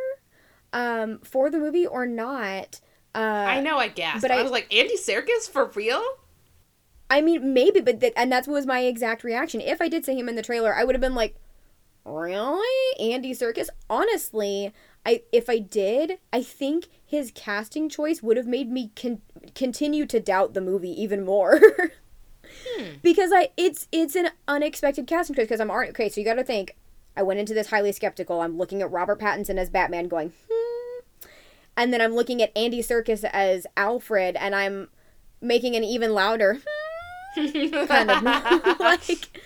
[0.73, 2.79] um, for the movie or not.
[3.15, 4.21] Uh, I know, I guess.
[4.21, 6.03] but I, I- was like, Andy Serkis for real?
[7.10, 9.62] I mean, maybe, but th- and that was my exact reaction.
[9.62, 11.36] If I did see him in the trailer, I would have been like,
[12.05, 12.62] "Really,
[12.99, 14.71] Andy Serkis?" Honestly,
[15.05, 19.21] I if I did, I think his casting choice would have made me con-
[19.55, 21.60] continue to doubt the movie even more.
[23.03, 25.45] Because I, it's it's an unexpected casting choice.
[25.45, 26.10] Because I'm already okay.
[26.10, 26.75] So you got to think.
[27.15, 28.41] I went into this highly skeptical.
[28.41, 30.59] I'm looking at Robert Pattinson as Batman, going, hmm.
[31.80, 34.89] And then I'm looking at Andy Serkis as Alfred, and I'm
[35.42, 36.60] making an even louder
[37.36, 38.22] kind of
[38.80, 39.42] like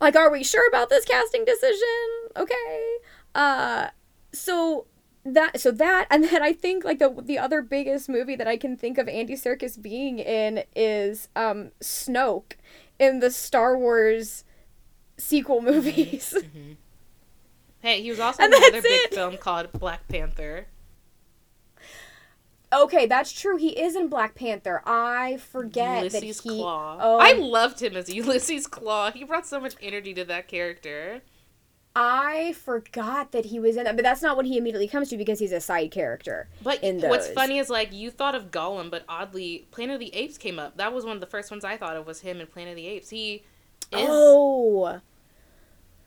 [0.00, 2.96] like are we sure about this casting decision okay
[3.34, 3.88] uh
[4.32, 4.86] so
[5.24, 8.56] that so that and then i think like the the other biggest movie that i
[8.56, 12.52] can think of andy Serkis being in is um snoke
[12.98, 14.44] in the star wars
[15.18, 16.72] sequel movies Mm-hmm.
[17.80, 19.14] Hey, he was also And in another big it.
[19.14, 20.66] film called Black Panther.
[22.76, 26.98] Okay that's true he is in black panther i forget Ulysses that he Klaue.
[27.00, 29.12] oh I loved him as Ulysses Klaue.
[29.12, 31.22] He brought so much energy to that character.
[31.98, 35.16] I forgot that he was in that, but that's not what he immediately comes to
[35.16, 36.46] because he's a side character.
[36.62, 40.14] But in what's funny is like you thought of Gollum, but oddly, Planet of the
[40.14, 40.76] Apes came up.
[40.76, 42.76] That was one of the first ones I thought of was him in Planet of
[42.76, 43.08] the Apes.
[43.08, 43.44] He
[43.90, 45.00] is Oh,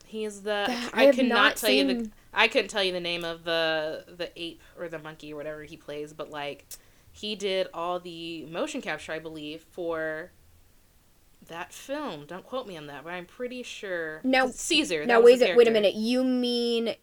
[0.05, 2.47] he is the That- I I, have could not not tell you the seen- I
[2.47, 5.77] couldn't tell you the name of the the ape or the monkey or whatever he
[5.77, 6.65] plays, but like
[7.11, 10.31] he did all the motion capture, I believe, for
[11.47, 12.25] that film.
[12.27, 14.21] Don't quote me on that, but I'm pretty sure.
[14.23, 15.05] Now- Caesar.
[15.05, 15.95] now wait, a- wait a minute.
[15.95, 16.95] You mean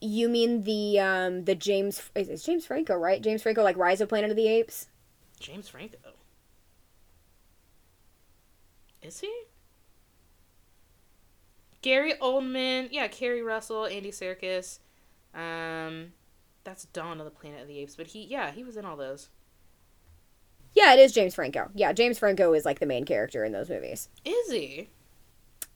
[0.00, 3.20] you mean the um the James is James Franco right?
[3.20, 4.86] James Franco like Rise of Planet of the Apes.
[5.40, 5.96] James Franco.
[9.02, 9.32] Is he?
[11.82, 14.78] Gary Oldman, yeah, Keri Russell, Andy Serkis.
[15.34, 16.12] Um,
[16.64, 18.96] that's Dawn of the Planet of the Apes, but he, yeah, he was in all
[18.96, 19.28] those.
[20.74, 21.70] Yeah, it is James Franco.
[21.74, 24.08] Yeah, James Franco is like the main character in those movies.
[24.24, 24.90] Is he?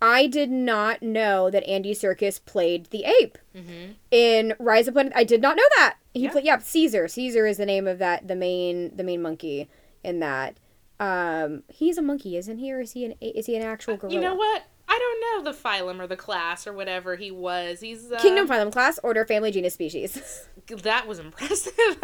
[0.01, 3.93] I did not know that Andy Serkis played the ape Mm-hmm.
[4.11, 5.12] in Rise of Planet.
[5.15, 6.31] I did not know that he Yeah.
[6.33, 6.45] played.
[6.45, 7.07] Yeah, Caesar.
[7.09, 9.69] Caesar is the name of that the main the main monkey
[10.03, 10.57] in that.
[10.99, 14.15] Um, he's a monkey, isn't he, or is he an is he an actual gorilla?
[14.15, 14.65] You know what?
[14.94, 17.81] I don't know the phylum or the class or whatever he was.
[17.81, 20.48] He's uh, Kingdom, phylum, class, order, family, genus, species.
[20.83, 21.72] That was impressive.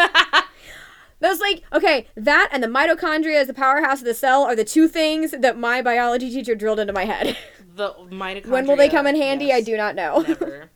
[1.21, 4.55] That was like, okay, that and the mitochondria as the powerhouse of the cell are
[4.55, 7.37] the two things that my biology teacher drilled into my head.
[7.75, 8.47] the mitochondria.
[8.47, 9.53] when will they come in handy?
[9.53, 10.21] I do not know.
[10.27, 10.71] Never.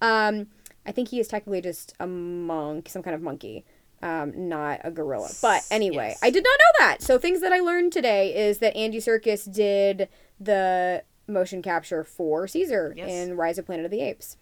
[0.00, 0.46] Um,
[0.86, 3.64] I think he is technically just a monk, some kind of monkey,
[4.02, 5.30] um, not a gorilla.
[5.42, 6.20] But anyway, Yes.
[6.22, 7.02] I did not know that.
[7.02, 10.08] So things that I learned today is that Andy Serkis did
[10.40, 13.10] the motion capture for Caesar Yes.
[13.10, 14.36] in Rise of Planet of the Apes.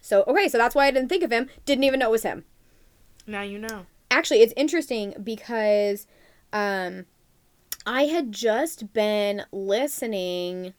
[0.00, 1.48] So okay, so that's why I didn't think of him.
[1.64, 2.44] Didn't even know it was him.
[3.26, 3.86] Now you know.
[4.10, 6.06] actually it's interesting because
[6.52, 7.06] um
[7.84, 10.72] i had just been listening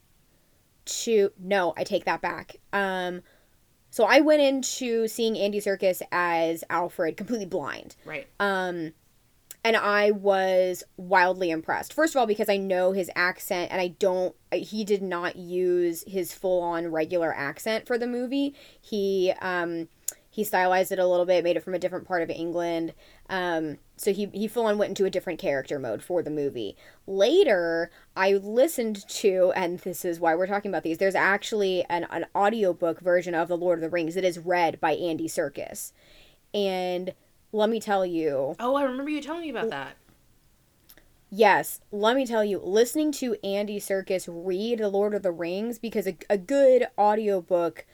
[0.86, 3.20] to no i take that back um
[3.90, 8.26] so i went into seeing andy Serkis as alfred completely blind Right.
[8.40, 8.92] um
[9.68, 11.92] and i was wildly impressed.
[11.92, 16.02] First of all because i know his accent and i don't he did not use
[16.06, 18.54] his full-on regular accent for the movie.
[18.80, 19.88] He um
[20.30, 22.94] he stylized it a little bit made it from a different part of england.
[23.28, 26.74] Um so he he full on went into a different character mode for the movie.
[27.06, 32.06] Later i listened to and this is why we're talking about these there's actually an,
[32.10, 35.92] an audiobook version of the lord of the rings that is read by andy Serkis,
[36.54, 37.12] and
[37.52, 39.96] let me tell you Oh, I remember you telling me about that.
[41.30, 45.78] Yes, let me tell you, listening to Andy Serkis read The Lord of the Rings,
[45.78, 47.84] because a, a good audiobook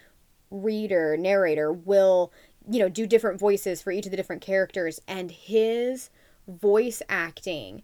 [0.52, 2.32] reader, narrator will,
[2.70, 6.10] you know, do different voices for each of the different characters, and his
[6.46, 7.82] voice acting,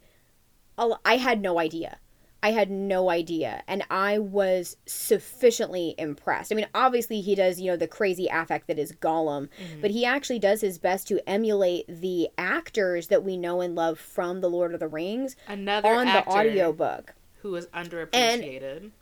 [1.04, 1.98] I had no idea.
[2.42, 3.62] I had no idea.
[3.68, 6.52] And I was sufficiently impressed.
[6.52, 9.80] I mean, obviously, he does, you know, the crazy affect that is Gollum, mm-hmm.
[9.80, 13.98] but he actually does his best to emulate the actors that we know and love
[13.98, 17.14] from The Lord of the Rings Another on the audiobook.
[17.42, 18.76] who was underappreciated.
[18.76, 18.92] and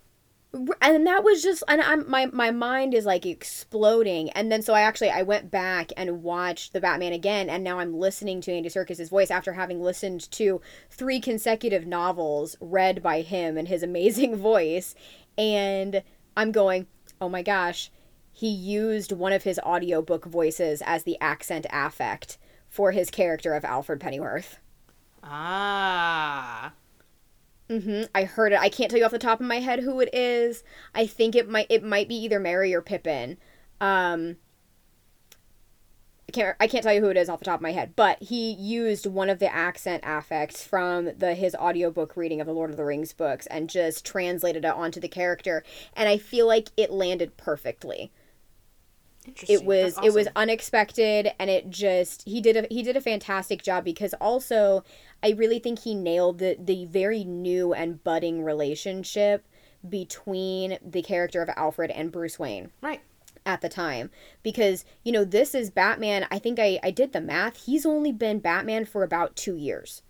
[1.07, 4.83] that was just and I'm my my mind is like exploding and then so I
[4.83, 8.68] actually I went back and watched the Batman again and now I'm listening to Andy
[8.68, 14.37] Serkis's voice after having listened to three consecutive novels read by him and his amazing
[14.51, 14.94] voice
[15.37, 16.03] and
[16.37, 16.87] I'm going
[17.21, 17.90] oh my gosh
[18.38, 23.64] he used one of his audiobook voices as the accent affect for his character of
[23.64, 24.59] Alfred Pennyworth.
[25.25, 26.73] Ah.
[27.69, 28.61] Hmm I heard it.
[28.61, 30.65] I can't tell you off the top of my head who it is.
[30.95, 33.37] I think it might it might be either Merry or Pippin.
[33.81, 34.37] Um,
[36.29, 37.95] I can't I can't tell you who it is off the top of my head,
[37.95, 42.53] but he used one of the accent affects from the his audiobook reading of the
[42.53, 45.63] Lord of the Rings books and just translated it onto the character,
[45.95, 48.11] and I feel like it landed perfectly.
[49.49, 53.01] It was That's it was unexpected and it just he did a he did a
[53.01, 54.85] fantastic job because also
[55.23, 59.47] I really think he nailed the the very new and budding relationship
[59.88, 62.71] between the character of Alfred and Bruce Wayne.
[62.83, 63.01] right.
[63.47, 64.11] at the time
[64.43, 68.12] because you know this is batman i think i i did the math he's only
[68.12, 70.03] been batman for about two years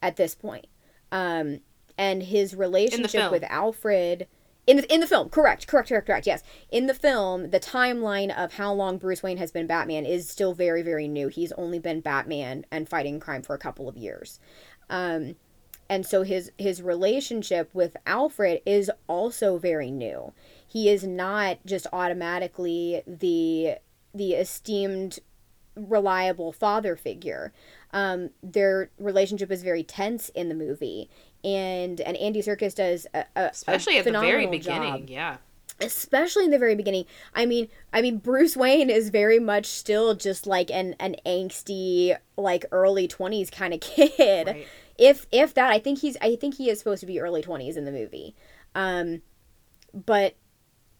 [0.00, 0.66] at this point
[1.12, 1.60] um
[1.98, 4.26] and his relationship with alfred
[4.70, 6.44] in the, in the film correct correct correct correct yes.
[6.70, 10.54] In the film the timeline of how long bruce wayne has been batman is still
[10.54, 11.26] very very new.
[11.28, 14.38] He's only been batman and fighting crime for a couple of years.
[14.88, 15.34] Um
[15.88, 20.32] and so his his relationship with alfred is also very new.
[20.64, 23.78] He is not just automatically the
[24.14, 25.18] the esteemed
[25.74, 27.52] reliable father figure.
[27.92, 31.10] Um, their relationship is very tense in the movie
[31.44, 35.06] and and andy Serkis does a, a Especially a at the very beginning.
[35.06, 35.36] job Yeah.
[35.80, 40.14] especially in the very beginning i mean i mean bruce wayne is very much still
[40.14, 44.66] just like an an angsty like early 20s kind of kid Right.
[44.98, 47.76] if if that i think he's i think he is supposed to be early 20s
[47.76, 48.34] in the movie
[48.74, 49.22] um
[49.94, 50.34] but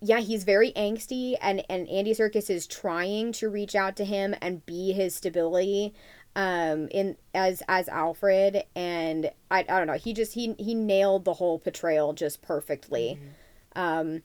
[0.01, 4.35] yeah he's very angsty and and andy Serkis is trying to reach out to him
[4.41, 5.93] and be his stability
[6.37, 11.25] um in as as alfred and i i don't know he just he he nailed
[11.25, 13.19] the whole portrayal just perfectly
[13.75, 14.23] um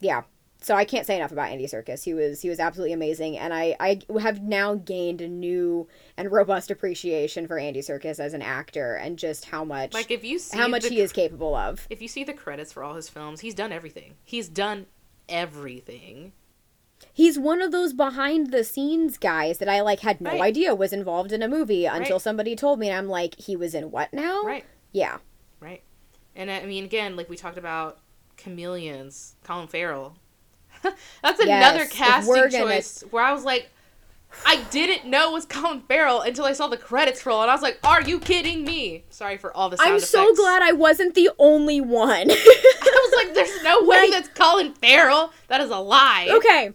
[0.00, 0.22] yeah
[0.60, 3.54] so i can't say enough about andy Serkis he was he was absolutely amazing and
[3.54, 8.42] i i have now gained a new and robust appreciation for andy Serkis as an
[8.42, 11.54] actor and just how much Like if you see how much the, he is capable
[11.54, 14.14] of if you see the credits for all his films, he's done everything.
[14.24, 14.86] He's done
[15.28, 16.32] everything.
[17.12, 20.40] He's one of those behind the scenes guys that i like had no Right.
[20.40, 22.22] idea was involved in a movie until Right.
[22.22, 24.64] somebody told me and i'm like he was in what now Right.
[24.92, 25.18] yeah
[25.60, 25.82] Right.
[26.36, 27.98] And I mean, again, like we talked about
[28.36, 30.16] chameleons, Colin Farrell.
[31.22, 33.68] That's another if casting we're gonna- choice where I was like,
[34.46, 37.54] I didn't know it was Colin Farrell until I saw the credits roll, and I
[37.54, 40.70] was like, "Are you kidding me?" Sorry for all the sound i'm so glad i
[40.70, 45.32] wasn't the only one I was like, "There's no way Like- that's Colin Farrell.
[45.48, 46.72] That is a lie." okay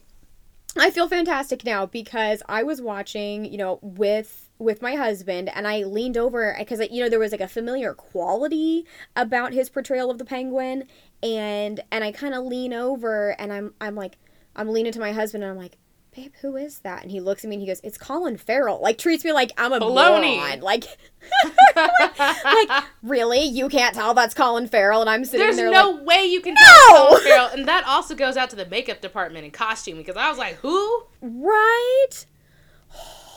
[0.77, 5.67] i feel fantastic now because i was watching you know with with my husband and
[5.67, 8.85] i leaned over because you know there was like a familiar quality
[9.15, 10.85] about his portrayal of the penguin
[11.23, 14.17] and and i kind of lean over and i'm i'm like
[14.55, 15.77] i'm leaning to my husband and i'm like
[16.15, 18.79] babe who is that and he looks at me and he goes it's colin farrell
[18.81, 20.37] like treats me like i'm a Baloney.
[20.37, 20.85] moron like
[21.75, 25.47] like really you can't tell that's colin farrell and i'm sitting there.
[25.55, 26.61] There's there no like way you can No!
[26.87, 30.15] tell Colin Farrell, and that also goes out to the makeup department and costume because
[30.15, 32.25] I was like, "Who?" right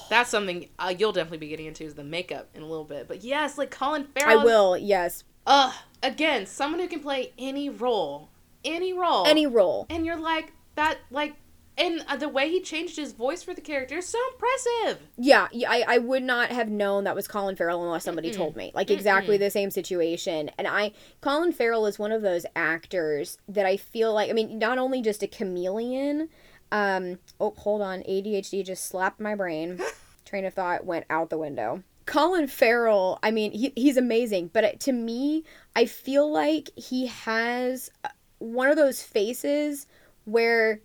[0.09, 3.09] That's something uh, you'll definitely be getting into is the makeup in a little bit.
[3.09, 4.41] But yes, like Colin Farrell.
[4.41, 5.73] i will yes Ugh.
[6.03, 8.29] Again, someone who can play any role,
[8.65, 11.35] any role, any role and you're like that, like,
[11.79, 15.07] and uh, the way he changed his voice for the character is so impressive.
[15.17, 18.57] Yeah, yeah, I, I would not have known that was Colin Farrell unless somebody told
[18.57, 18.73] me.
[18.75, 20.51] Like exactly the same situation.
[20.59, 24.59] And I Colin Farrell is one of those actors that I feel like I mean,
[24.59, 26.29] not only just a chameleon,
[26.73, 29.81] um oh hold on, ADHD just slapped my brain.
[30.25, 31.83] Train of thought went out the window.
[32.05, 35.45] Colin Farrell, I mean, he, he's amazing, but to me,
[35.77, 39.87] I feel like he has uh, one of those faces
[40.25, 40.81] where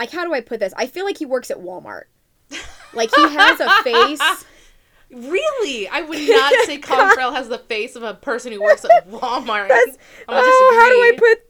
[0.00, 0.74] like how do I put this?
[0.76, 2.04] I feel like he works at Walmart.
[2.92, 4.44] Like he has a face.
[5.12, 8.84] Really, I would not say Colin Farrell has the face of a person who works
[8.84, 9.66] at Walmart.
[9.66, 11.44] That's, oh, how do I put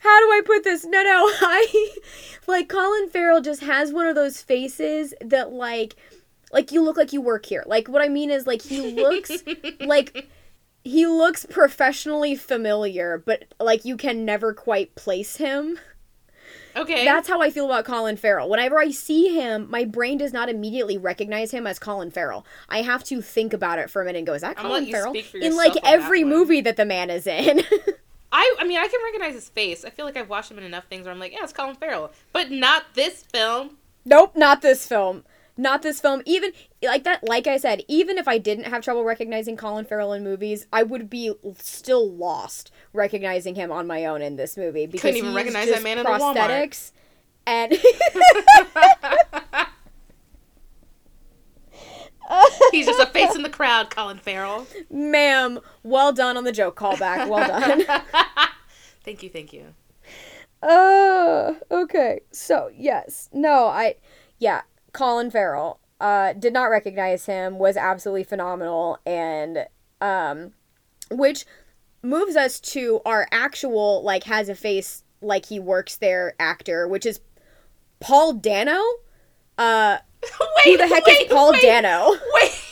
[0.00, 0.84] how do I put this?
[0.84, 1.24] No, no.
[1.40, 1.90] I
[2.46, 5.96] like Colin Farrell just has one of those faces that like
[6.52, 7.64] like you look like you work here.
[7.66, 9.32] Like what I mean is like he looks
[9.80, 10.28] like
[10.84, 15.78] he looks professionally familiar, but like you can never quite place him.
[16.76, 18.48] Okay, That's how I feel about Colin Farrell.
[18.50, 22.44] Whenever I see him, my brain does not immediately recognize him as Colin Farrell.
[22.68, 24.86] I have to think about it for a minute and go, is that I'm Colin
[24.90, 25.14] Farrell?
[25.34, 27.62] In like on that every movie that the man is in.
[28.32, 29.84] I, I mean, I can recognize his face.
[29.84, 31.76] I feel like I've watched him in enough things where I'm like, yeah, it's Colin
[31.76, 33.78] Farrell, but not this film.
[34.04, 35.24] nope, not this film.
[35.56, 36.22] Not this film.
[36.26, 40.12] Even like that, like I said, even if I didn't have trouble recognizing Colin Farrell
[40.12, 44.86] in movies, I would be still lost recognizing him on my own in this movie
[44.86, 46.92] because even he's recognize that man in prosthetics
[47.46, 47.72] and
[52.72, 54.66] He's just a face in the crowd, Colin Farrell.
[54.90, 57.28] ma'am, well done on the joke callback.
[57.28, 57.84] Well done.
[59.04, 59.66] Thank you, thank you.
[60.60, 62.22] Uh, okay.
[62.32, 63.28] So, yes.
[63.32, 63.94] No, I
[64.40, 64.62] yeah,
[64.96, 69.66] Colin Farrell uh did not recognize him, was absolutely phenomenal and
[70.00, 70.52] um
[71.10, 71.44] which
[72.02, 77.06] moves us to our actual like has a face like he works there actor, which
[77.06, 77.20] is
[78.00, 78.80] Paul Dano.
[79.58, 79.98] Uh
[80.56, 82.10] wait, who the heck wait, is Paul wait, Dano?
[82.34, 82.62] Wait.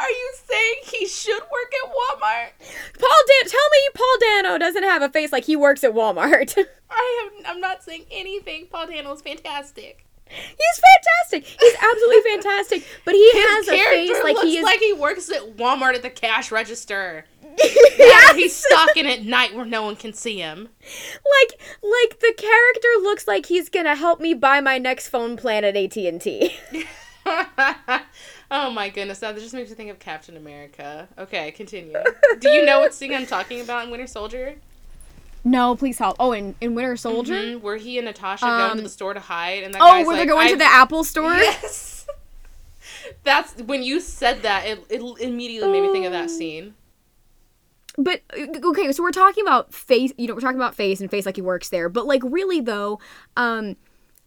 [0.00, 2.50] Are you saying he should work at Walmart?
[2.98, 6.56] Paul Dan tell me Paul Dano doesn't have a face like he works at Walmart.
[6.90, 7.46] I have.
[7.46, 8.66] I'm not saying anything.
[8.70, 10.07] Paul Dano's fantastic.
[10.30, 10.82] He's
[11.30, 11.60] fantastic.
[11.60, 12.84] He's absolutely fantastic.
[13.04, 16.02] But he His has a face like he is like he works at Walmart at
[16.02, 17.24] the cash register.
[17.98, 18.36] Yes!
[18.36, 20.68] He's stalking at night where no one can see him.
[20.80, 25.64] like like the character looks like he's gonna help me buy my next phone plan
[25.64, 26.56] at AT&T.
[28.50, 31.08] oh my goodness, that just makes me think of Captain America.
[31.18, 31.96] Okay, continue.
[32.38, 34.54] Do you know what scene I'm talking about in Winter Soldier?
[35.48, 36.16] No, please help.
[36.20, 37.32] Oh, in, in Winter Soldier?
[37.34, 39.86] Mhm, Where he and Natasha go into Um, the store to hide, and that Oh,
[39.86, 41.32] guy's where they're going to the Apple store?
[41.36, 41.94] Yes.
[43.24, 44.66] That's when you said that.
[44.66, 46.74] It, it immediately made me think of that scene.
[47.96, 51.10] But uh, okay, so we're talking about face, you know, we're talking about face and
[51.10, 51.88] face like he works there.
[51.88, 53.00] But like really though,
[53.36, 53.76] um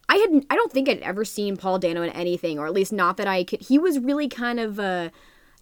[0.10, 2.92] I had I don't think I'd ever seen Paul Dano in anything or at least
[2.92, 5.12] not that I could he was really kind of a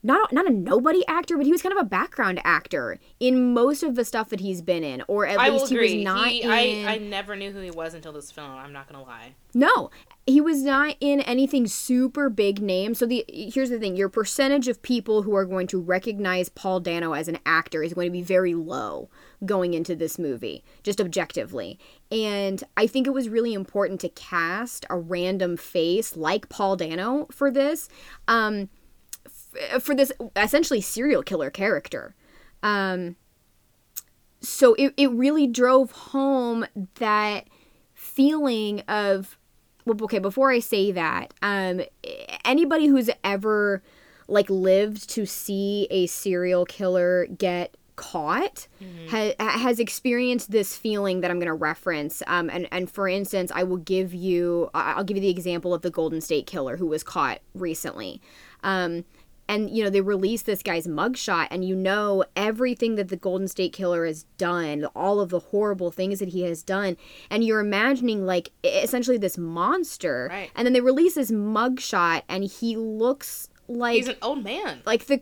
[0.02, 3.84] not not a nobody actor, but he was kind of a background actor in most
[3.84, 5.96] of the stuff that he's been in or at I least he agree.
[5.98, 8.50] was not He- in I, I never knew who he was until this film.
[8.52, 9.34] I'm not gonna lie.
[9.54, 9.90] No,
[10.28, 12.94] he was not in anything super big name.
[12.94, 16.80] So the here's the thing: your percentage of people who are going to recognize Paul
[16.80, 19.10] Dano as an actor is going to be very low
[19.46, 21.80] going into this movie, just objectively.
[22.12, 27.28] And I think it was really important to cast a random face like Paul Dano
[27.32, 27.90] for this,
[28.28, 28.70] um,
[29.80, 32.16] for this essentially serial killer character.
[32.64, 33.16] Um,
[34.42, 37.48] so it, it really drove home that
[37.94, 39.38] feeling of
[39.86, 41.82] well okay before i say that um
[42.46, 43.84] anybody who's ever
[44.28, 48.70] like lived to see a serial killer get caught
[49.10, 52.24] ha- has experienced this feeling that i'm going to reference.
[52.28, 55.82] Um and and for instance i will give you i'll give you the example of
[55.82, 58.22] the golden state killer who was caught recently.
[58.64, 59.04] Um
[59.50, 63.48] and you know they release this guy's mugshot and you know everything that the golden
[63.50, 66.96] state killer has done all of the horrible things that he has done
[67.30, 70.52] and you're imagining like essentially this monster Right.
[70.56, 74.82] and then they release this mugshot and he looks like He's an old man.
[74.86, 75.22] like the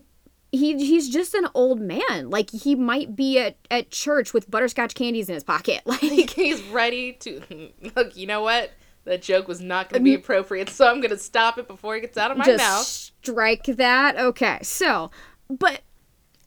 [0.52, 4.94] he he's just an old man like he might be at at church with butterscotch
[4.94, 6.00] candies in his pocket like
[6.30, 7.42] He's ready to
[7.96, 8.16] look.
[8.16, 8.70] You know what?
[9.04, 10.20] That joke was not going to be mm-hmm.
[10.20, 13.07] appropriate, so I'm going to stop it before it gets out of my mouth.
[13.22, 14.16] Strike that.
[14.16, 15.10] Okay, so,
[15.48, 15.82] but,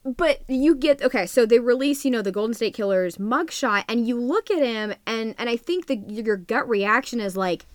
[0.04, 1.26] but you get okay.
[1.26, 4.94] So they release, you know, the Golden State Killer's mugshot, and you look at him,
[5.06, 7.66] and and I think the your gut reaction is like,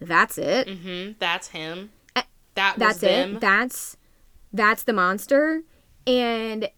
[0.00, 0.66] that's it.
[0.68, 1.12] mm-hmm.
[1.18, 1.90] That's him.
[2.54, 3.36] That was That's them.
[3.36, 3.40] it.
[3.40, 3.96] That's
[4.52, 5.62] that's the monster,
[6.06, 6.68] and.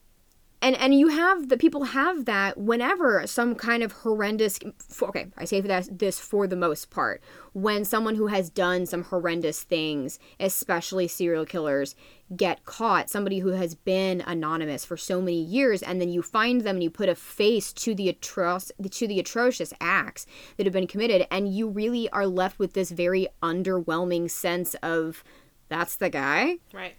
[0.63, 4.59] And, and you have the people have that whenever some kind of horrendous
[5.03, 9.05] okay I say that this for the most part when someone who has done some
[9.05, 11.95] horrendous things especially serial killers
[12.37, 16.61] get caught somebody who has been anonymous for so many years and then you find
[16.61, 20.75] them and you put a face to the atroc- to the atrocious acts that have
[20.75, 25.25] been committed and you really are left with this very underwhelming sense of
[25.69, 26.97] that's the guy right.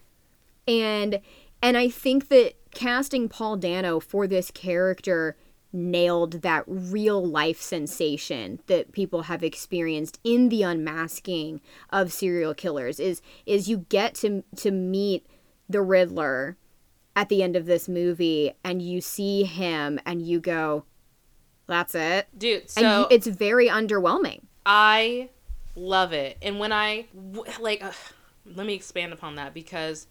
[0.68, 1.22] and
[1.62, 5.36] and I think that casting Paul Dano for this character
[5.74, 11.62] nailed that real life sensation that people have experienced in the unmasking
[11.92, 15.26] of serial killers is is you get to to meet
[15.70, 16.58] the Riddler
[17.16, 20.84] at the end of this movie and you see him and you go
[21.68, 25.30] that's it Dude, and so you, it's very underwhelming I
[25.76, 26.38] love it.
[26.42, 27.06] And when i
[27.60, 27.94] like, ugh,
[28.46, 30.08] let me expand upon that because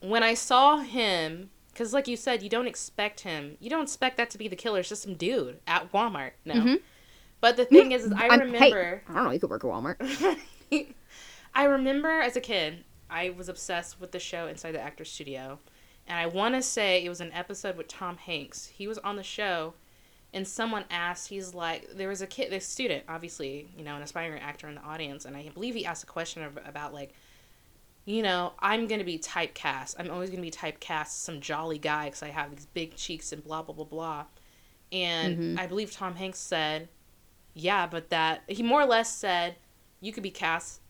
[0.00, 3.56] when I saw him, because like you said, you don't expect him.
[3.60, 4.80] You don't expect that to be the killer.
[4.80, 6.30] It's just some dude at Walmart.
[6.46, 6.78] No.
[7.40, 8.30] But the thing is, is I Mm-hmm.
[8.30, 9.02] I'm- hey, remember.
[9.08, 10.38] I don't know you could work at Walmart
[11.54, 15.58] I remember as a kid, I was obsessed with the show Inside the Actors Studio.
[16.06, 18.66] And I want to say it was an episode with Tom Hanks.
[18.66, 19.74] He was on the show,
[20.34, 24.02] and someone asked, he's like, there was a kid, this student, obviously, you know, an
[24.02, 27.14] aspiring actor in the audience, and I believe he asked a question about, like,
[28.04, 29.96] you know, I'm going to be typecast.
[29.98, 33.32] I'm always going to be typecast some jolly guy because I have these big cheeks
[33.32, 34.24] and blah, blah, blah, blah.
[34.92, 36.88] And I believe Tom Hanks said,
[37.54, 39.56] yeah, but that, he more or less said,
[40.00, 40.80] you could be cast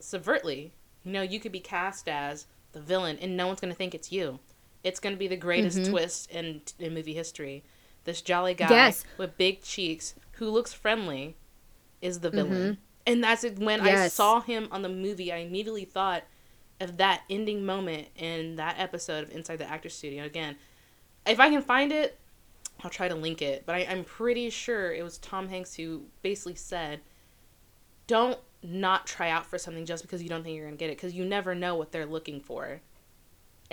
[0.00, 0.70] subvertly.
[1.04, 3.94] You know, you could be cast as the villain, and no one's going to think
[3.94, 4.38] it's you.
[4.84, 5.90] It's going to be the greatest Mm-hmm.
[5.90, 7.64] twist in, in movie history.
[8.04, 9.04] This jolly guy Yes.
[9.18, 11.36] with big cheeks who looks friendly
[12.00, 12.78] is the villain.
[13.06, 13.58] And that's it.
[13.58, 14.08] When I Mm-hmm.
[14.08, 16.22] Saw him on the movie, I immediately thought
[16.80, 20.24] of that ending moment in that episode of Inside the Actors Studio.
[20.24, 20.56] Again,
[21.26, 22.18] if I can find it,
[22.82, 23.64] I'll try to link it.
[23.64, 27.00] But I, I'm pretty sure it was Tom Hanks who basically said,
[28.06, 30.96] "Don't not try out for something just because you don't think you're gonna get it,
[30.96, 32.80] because you never know what they're looking for."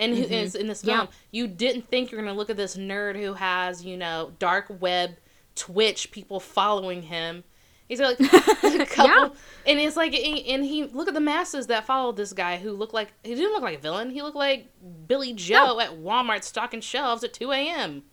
[0.00, 0.62] and who is mm-hmm.
[0.62, 0.96] in this Yeah.
[0.96, 1.08] film.
[1.30, 5.16] You didn't think you're gonna look at this nerd who has you know dark web,
[5.54, 7.44] Twitch people following him.
[7.90, 9.36] He's like a couple,
[9.66, 12.94] and it's like, and he look at the masses that followed this guy who looked
[12.94, 14.10] like he didn't look like a villain.
[14.10, 14.68] He looked like
[15.08, 18.04] Billy Joe at Walmart stocking shelves at two a.m.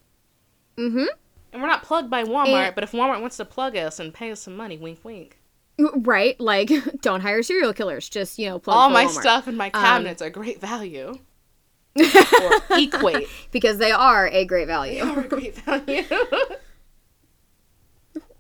[0.77, 1.05] Mm-hmm.
[1.53, 4.11] And we're not plugged by Walmart, And- but if Walmart wants to plug us and
[4.13, 5.39] pay us some money, wink, wink.
[5.79, 6.71] Right, like
[7.03, 8.09] don't hire serial killers.
[8.09, 9.21] Just you know, plug All my Walmart.
[9.21, 11.19] stuff in my Um, cabinets are great value.
[11.99, 13.27] or equate.
[13.51, 15.03] because they are a great value.
[15.03, 16.03] Are great value.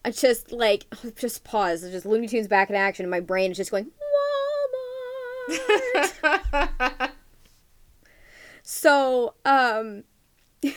[0.07, 0.85] I just like
[1.17, 1.83] just pause.
[1.83, 3.91] It's just Looney Tunes back in action, and my brain is just going
[5.49, 7.11] Walmart.
[8.63, 10.05] so, um,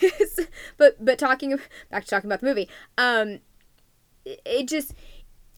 [0.77, 1.57] but but talking
[1.91, 2.69] back to talking about the movie,
[2.99, 3.39] um,
[4.25, 4.95] it, it just.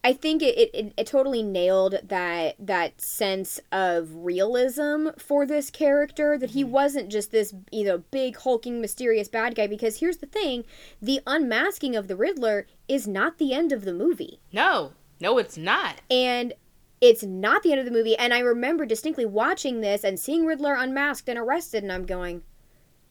[0.04, 6.36] I think it, it, it totally nailed that that sense of realism for this character
[6.38, 6.72] that he mm-hmm.
[6.72, 10.64] wasn't just this you know big hulking mysterious bad guy because here's the thing
[11.00, 14.40] the unmasking of the Riddler is not the end of the movie.
[14.52, 16.00] No, no, it's not.
[16.10, 16.52] and
[17.00, 20.46] it's not the end of the movie and I remember distinctly watching this and seeing
[20.46, 22.42] Riddler unmasked and arrested and I'm going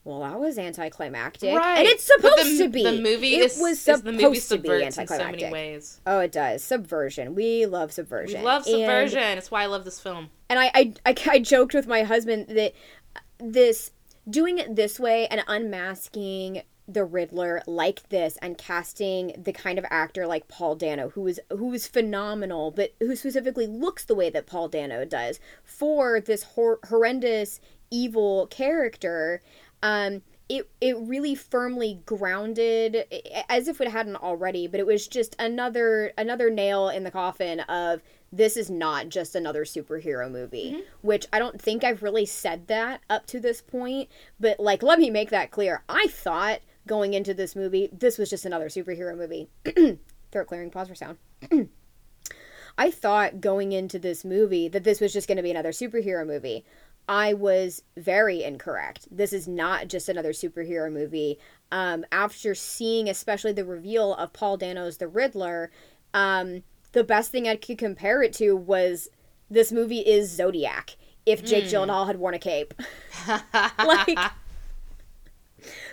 [0.04, 1.80] well that was anticlimactic Right.
[1.80, 4.30] and it's supposed the, to be The movie it is, was supposed the movie to
[4.30, 6.02] be in so many anticlimactic ways.
[6.08, 6.64] Oh, it does.
[6.64, 7.36] Subversion.
[7.36, 8.40] We love subversion.
[8.40, 9.38] We love And- subversion.
[9.38, 10.30] It's why I love this film.
[10.50, 12.74] And, I, I, I, I joked with my husband that
[13.38, 13.92] this,
[14.30, 19.86] doing it this way and unmasking the Riddler like this and casting the kind of
[19.90, 24.30] actor like Paul Dano, who is who is phenomenal, but who specifically looks the way
[24.30, 29.42] that Paul Dano does for this hor- horrendous evil character,
[29.84, 33.06] um, it it really firmly grounded,
[33.48, 34.68] as if it hadn't already.
[34.68, 38.02] But it was just another another nail in the coffin of
[38.34, 40.72] this is not just another superhero movie.
[41.02, 44.10] Which I don't think I've really said that up to this point.
[44.40, 45.84] But like, let me make that clear.
[45.88, 49.50] I thought going into this movie, this was just another superhero movie.
[50.32, 50.72] Throat clearing.
[50.72, 51.18] Pause for sound.
[52.78, 56.26] I thought going into this movie that this was just going to be another superhero
[56.26, 56.66] movie.
[57.08, 59.08] I was very incorrect.
[59.12, 61.38] This is not just another superhero movie.
[61.72, 65.72] Um, after seeing, especially the reveal of Paul Dano's The Riddler,
[66.14, 69.10] um, the best thing I could compare it to was
[69.50, 70.96] this movie is Zodiac.
[71.26, 72.74] If Jake Gyllenhaal had worn a cape,
[73.78, 74.18] like,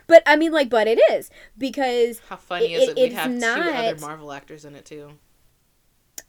[0.07, 2.97] but I mean, like, but it is because How funny It- is it-?
[2.97, 5.11] We'd it's have two other Marvel actors in it too.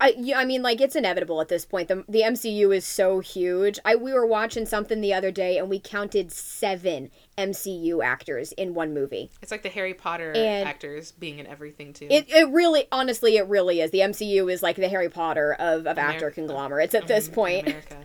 [0.01, 1.89] I, yeah, I mean, like it's inevitable at this point.
[1.89, 3.79] The the MCU is so huge.
[3.83, 8.73] I we were watching something the other day and we counted seven MCU actors in
[8.73, 9.29] one movie.
[9.41, 12.07] It's like the Harry Potter And- actors being in everything too.
[12.09, 13.91] It it really, honestly, it really is.
[13.91, 17.67] The MCU is like the Harry Potter of of actor conglomerates at this Mhm, point.
[17.67, 17.97] America.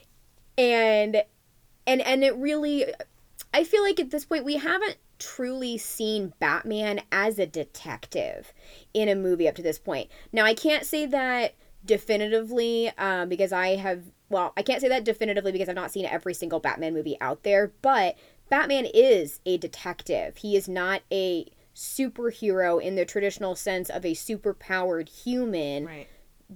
[0.58, 1.22] and
[1.86, 2.86] and and it really
[3.52, 8.52] i feel like at this point we haven't truly seen batman as a detective
[8.94, 11.54] in a movie up to this point now i can't say that
[11.84, 16.04] definitively um, because i have well i can't say that definitively because i've not seen
[16.06, 18.16] every single batman movie out there but
[18.50, 24.12] batman is a detective he is not a superhero in the traditional sense of a
[24.14, 26.06] superpowered human Right.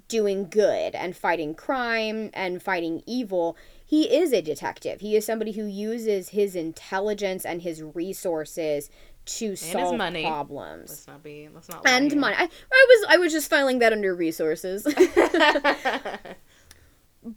[0.09, 3.57] doing good and fighting crime and fighting evil.
[3.91, 5.01] He is a detective.
[5.01, 8.89] He is somebody who uses his intelligence and his resources
[9.25, 10.25] to solve money.
[10.25, 10.91] problems.
[10.91, 11.49] Let's not be.
[11.53, 11.83] Let's not.
[11.85, 12.37] And money.
[12.39, 14.85] I, I was I was just filing that under resources.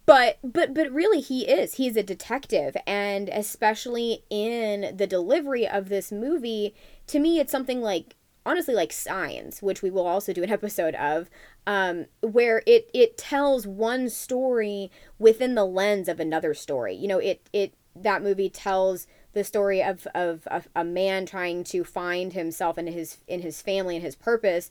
[0.06, 5.90] but but but really he is he's a detective and especially in the delivery of
[5.90, 6.76] this movie
[7.08, 8.16] to me it's something like
[8.46, 11.30] honestly like signs which we will also do an episode of
[11.66, 16.94] um, where it it tells one story within the lens of another story.
[16.94, 21.64] You know it it that movie tells the story of, of, of a man trying
[21.66, 24.70] to find himself and his in his family and his purpose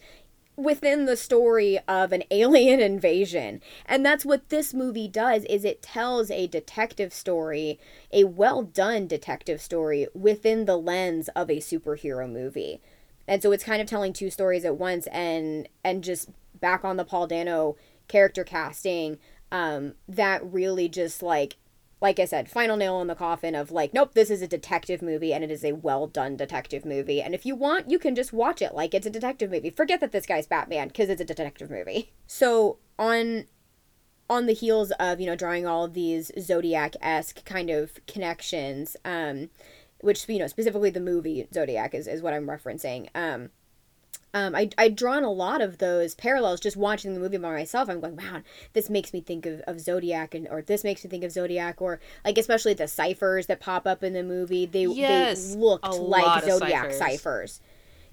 [0.56, 3.60] within the story of an alien invasion.
[3.86, 7.78] And that's what this movie does is it tells a detective story
[8.12, 12.80] a well done detective story within the lens of a superhero movie
[13.26, 16.96] and so it's kind of telling two stories at once and and just back on
[16.96, 17.76] the paul dano
[18.08, 19.18] character casting
[19.50, 21.56] um that really just like
[22.02, 25.02] like I said, final nail in the coffin of like, nope, this is a detective
[25.02, 27.22] movie and it is a well done detective movie.
[27.22, 29.70] And if you want, you can just watch it like it's a detective movie.
[29.70, 32.12] Forget that this guy's Batman because it's a detective movie.
[32.26, 33.44] So on
[34.30, 38.96] on the heels of you know drawing all of these Zodiac esque kind of connections,
[39.04, 39.50] um,
[40.02, 43.08] which you know specifically the movie Zodiac is is what I'm referencing.
[43.14, 43.50] Um,
[44.34, 47.90] Um, I, I'd drawn a lot of those parallels just watching the movie by myself.
[47.90, 48.40] I'm going, wow,
[48.72, 51.82] this makes me think of, of Zodiac, and or this makes me think of Zodiac,
[51.82, 54.64] or like especially the ciphers that pop up in the movie.
[54.64, 56.98] They Yes, they looked like Zodiac ciphers.
[56.98, 57.60] ciphers.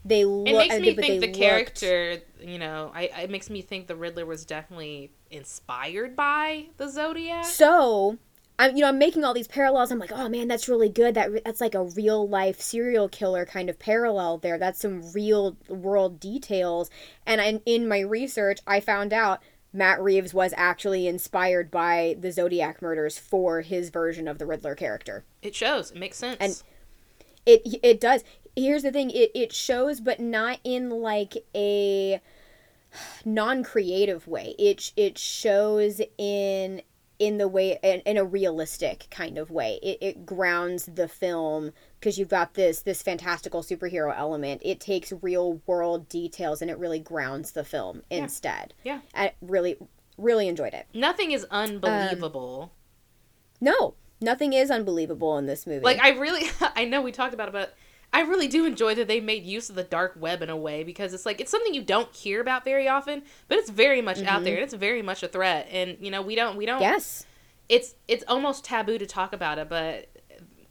[0.04, 0.48] They look.
[0.50, 3.96] It makes me think the looked- character, you know, I, it makes me think the
[3.96, 7.46] Riddler was definitely inspired by the Zodiac.
[7.46, 8.18] So,
[8.60, 9.90] I'm you know I'm making all these parallels.
[9.90, 11.16] I'm like, oh man, that's really good.
[11.16, 14.58] That that's like a real life serial killer kind of parallel there.
[14.60, 16.92] That's some real world details.
[17.26, 19.42] And I, in my research, I found out
[19.72, 24.76] Matt Reeves was actually inspired by the Zodiac murders for his version of the Riddler
[24.76, 25.24] character.
[25.42, 25.92] It shows.
[25.92, 26.38] It makes sense.
[26.42, 26.62] And-
[27.46, 28.24] It it does.
[28.58, 29.10] Here's the thing.
[29.10, 32.20] It it shows, but not in like a
[33.26, 34.54] non-creative way.
[34.60, 36.82] It it shows in
[37.20, 39.78] in the way in, in a realistic kind of way.
[39.84, 44.62] It, it grounds the film because you've got this this fantastical superhero element.
[44.64, 48.74] It takes real world details and it really grounds the film instead.
[48.84, 49.02] Yeah.
[49.14, 49.78] I really
[50.18, 50.88] really enjoyed it.
[50.94, 52.72] Nothing Um, is unbelievable.
[53.62, 55.84] No, nothing is unbelievable in this movie.
[55.84, 57.74] like I really, I know we talked about it, but
[58.12, 60.84] I really do enjoy that they made use of the dark web in a way
[60.84, 64.22] because it's like it's something you don't hear about very often, but it's very much
[64.24, 65.68] out there and it's very much a threat.
[65.72, 66.82] And you know we don't we don't.
[66.82, 66.92] Mm-hmm.
[66.94, 67.26] yes.
[67.68, 70.10] It's it's almost taboo to talk about it, but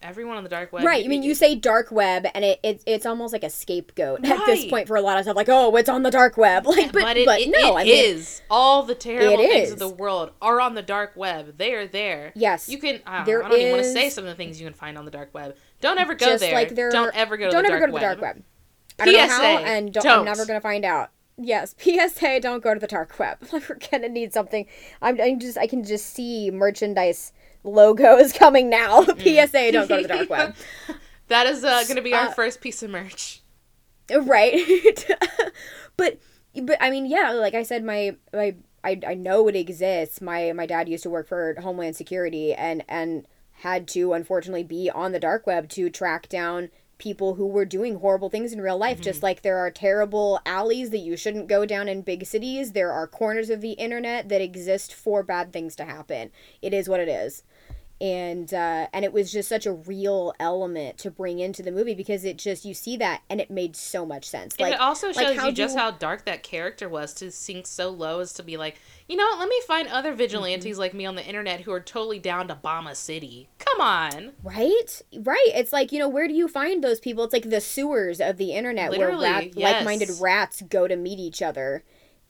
[0.03, 0.85] everyone on the dark web.
[0.85, 1.05] Right.
[1.05, 4.47] I mean, you say dark web, and it, it it's almost like a scapegoat at
[4.47, 5.37] this point for a lot of stuff.
[5.37, 6.67] Like, oh, it's on the dark web.
[6.79, 8.43] Like, but, but it, but it- no, it I mean, is.
[8.51, 9.73] all the terrible things is.
[9.73, 11.57] of the world are on the dark web.
[11.57, 12.33] They are there.
[12.37, 12.69] Yes.
[12.69, 13.01] you can.
[13.07, 14.75] I don't, There I don't even want to say some of the things you can
[14.75, 15.57] find on the dark web.
[15.81, 16.55] Don't ever go just there.
[16.55, 16.91] like there.
[16.91, 17.47] don't ever go.
[17.47, 18.43] To Don't the ever dark go to the dark web.
[18.99, 21.11] I don't know how, PSA, and don't, I'm never gonna find out.
[21.37, 23.39] Yes, PSA, don't go to the dark web.
[23.53, 24.67] Like, we're gonna need something.
[25.01, 27.33] I'm, I'm just, I can just see merchandise
[27.65, 29.03] logos coming now.
[29.05, 30.55] PSA, don't go to the dark web.
[31.29, 33.43] That is uh, going to be our Uh, first piece of merch.
[34.23, 34.57] right
[35.99, 36.19] but
[36.63, 40.53] but i mean yeah like i said my my I, I know it exists my
[40.53, 43.27] my dad used to work for homeland security and and
[43.59, 47.97] had to unfortunately be on the dark web to track down people who were doing
[47.97, 49.01] horrible things in real life.
[49.01, 49.27] Just mm-hmm.
[49.27, 53.07] like there are terrible alleys that you shouldn't go down in big cities there are
[53.07, 56.31] corners of the internet that exist for bad things to happen.
[56.61, 57.45] It is what it is
[58.01, 61.95] and uh, and it was just such a real element to bring into the movie
[61.95, 64.55] because it just you see that and it made so much sense.
[64.59, 67.31] and it also like, shows how you just do- how dark that character was to
[67.33, 68.77] sink so low as to be like,
[69.09, 69.41] you know what?
[69.41, 70.81] Let me find other vigilantes Mm-hmm.
[70.81, 73.49] like me on the internet who are totally down to bomb a city.
[73.59, 74.33] Come on.
[74.45, 75.51] right, right.
[75.55, 77.25] It's like you know where do you find those people?
[77.25, 79.75] It's like the sewers of the internet Literally, where rat, yes.
[79.75, 81.83] like-minded rats go to meet each other,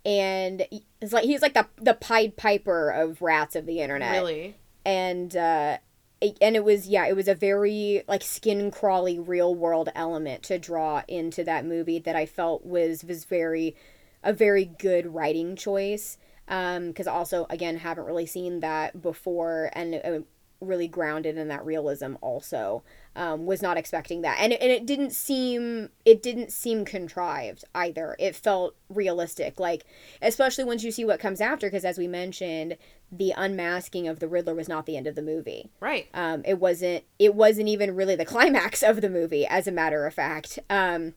[0.07, 0.67] and
[1.03, 4.13] it's like he's like the the Pied Piper of rats of the internet.
[4.13, 4.57] Really.
[4.89, 5.77] And uh
[6.21, 10.43] it- and it was yeah it was a very like skin crawly real world element
[10.45, 13.77] to draw into that movie that i felt was was very
[14.23, 16.17] a very good writing choice
[16.49, 20.21] um because also again haven't really seen that before and uh,
[20.61, 22.83] really grounded in that realism also
[23.15, 24.39] um, was not expecting that.
[24.41, 28.17] And, and it didn't seem it didn't seem contrived either.
[28.19, 29.85] It felt realistic like
[30.21, 32.77] especially once you see what comes after because as we mentioned
[33.11, 35.71] the unmasking of the riddler was not the end of the movie.
[35.81, 36.09] Right.
[36.15, 40.07] um, it wasn't it wasn't even really the climax of the movie as a matter
[40.07, 40.59] of fact.
[40.69, 41.15] Um,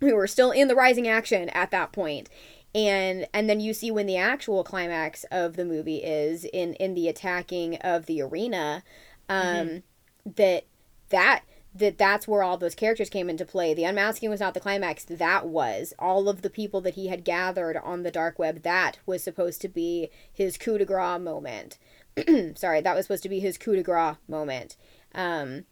[0.00, 2.28] we were still in the rising action at that point.
[2.74, 6.94] And and then you see when the actual climax of the movie is in in
[6.94, 8.82] the attacking of the arena
[9.28, 9.82] um
[10.24, 10.64] that
[11.10, 11.42] that
[11.74, 13.72] that that's where all those characters came into play.
[13.72, 15.04] The unmasking was not the climax.
[15.04, 15.94] That was.
[15.98, 19.60] All of the people that he had gathered on the dark web that was supposed
[19.62, 21.78] to be his coup de grace moment.
[22.56, 24.76] Sorry that was supposed to be his coup de grace moment.
[25.14, 25.64] Um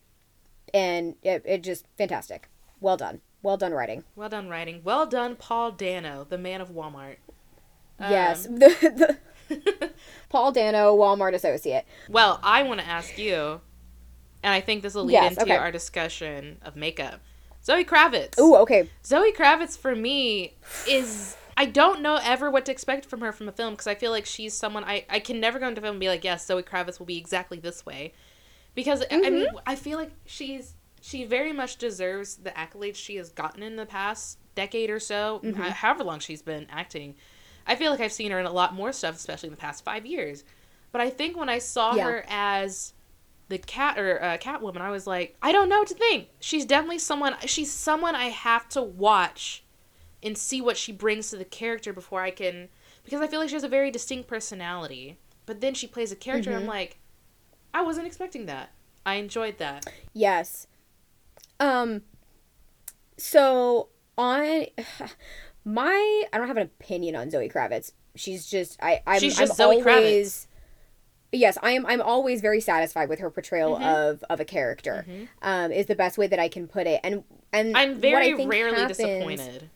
[0.72, 2.48] and it, it just fantastic.
[2.80, 3.20] Well done.
[3.42, 4.04] Well done writing.
[4.16, 4.80] Well done writing.
[4.84, 7.16] Well done, Paul Dano, the man of Walmart.
[7.98, 8.46] yes.
[8.46, 9.18] Um, the, the
[10.28, 11.84] paul dano walmart associate.
[12.08, 13.60] Well, I want to ask you,
[14.42, 15.56] and I think this will lead Yes, into okay.
[15.56, 17.20] our discussion of makeup.
[17.64, 18.38] Zoe Kravitz.
[18.38, 20.54] Ooh, okay Zoe Kravitz for me
[20.88, 23.94] is I don't know ever what to expect from her from a film because I
[23.94, 26.46] feel like she's someone I I can never go into film and be like yes
[26.46, 28.14] Zoe Kravitz will be exactly this way
[28.74, 29.56] because I mean Mm-hmm.
[29.66, 33.86] I feel like she's she very much deserves the accolades she has gotten in the
[33.86, 35.60] past decade or so Mm-hmm.
[35.60, 37.14] however long she's been acting
[37.66, 39.84] I feel like I've seen her in a lot more stuff especially in the past
[39.84, 40.44] five years
[40.92, 42.04] but I think when I saw Yeah.
[42.04, 42.94] her as
[43.50, 46.28] the cat or uh, Catwoman, I was like, I don't know what to think.
[46.38, 47.34] She's definitely someone.
[47.44, 49.64] She's someone I have to watch
[50.22, 52.68] and see what she brings to the character before I can,
[53.04, 55.18] because I feel like she has a very distinct personality.
[55.46, 56.50] But then she plays a character.
[56.50, 56.60] Mm-hmm.
[56.60, 56.98] I'm like,
[57.74, 58.70] I wasn't expecting that.
[59.04, 59.86] I enjoyed that.
[60.12, 60.68] Yes.
[61.58, 62.02] Um
[63.16, 64.66] so on
[65.64, 67.92] my I don't have an opinion on Zoe Kravitz.
[68.14, 70.46] She's just I I'm, She's I'm just Zoe always
[71.32, 73.82] yes I am I'm always very satisfied with her portrayal Mhm.
[74.10, 75.04] of of a character.
[75.08, 75.28] Mhm.
[75.42, 77.00] Um, is the best way that I can put it.
[77.04, 79.70] And and I'm what I very rarely happens- disappointed.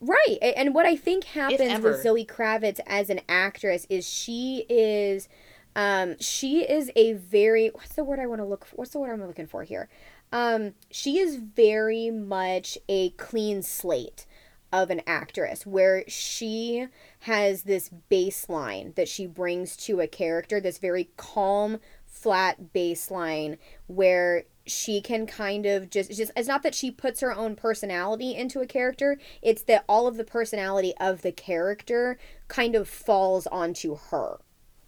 [0.00, 0.38] Right.
[0.42, 5.28] And what I think happens with Zoe Kravitz as an actress is she is
[5.76, 8.76] um she is a very what's the word I want to look for?
[8.76, 9.88] What's the word I'm looking for here?
[10.32, 14.26] Um she is very much a clean slate
[14.74, 16.88] of an actress where she
[17.20, 23.56] has this baseline that she brings to a character, this very calm, flat baseline
[23.86, 27.54] where she can kind of just it's just it's not that she puts her own
[27.54, 32.16] personality into a character it's that all of the personality of the character
[32.48, 34.38] kind of falls onto her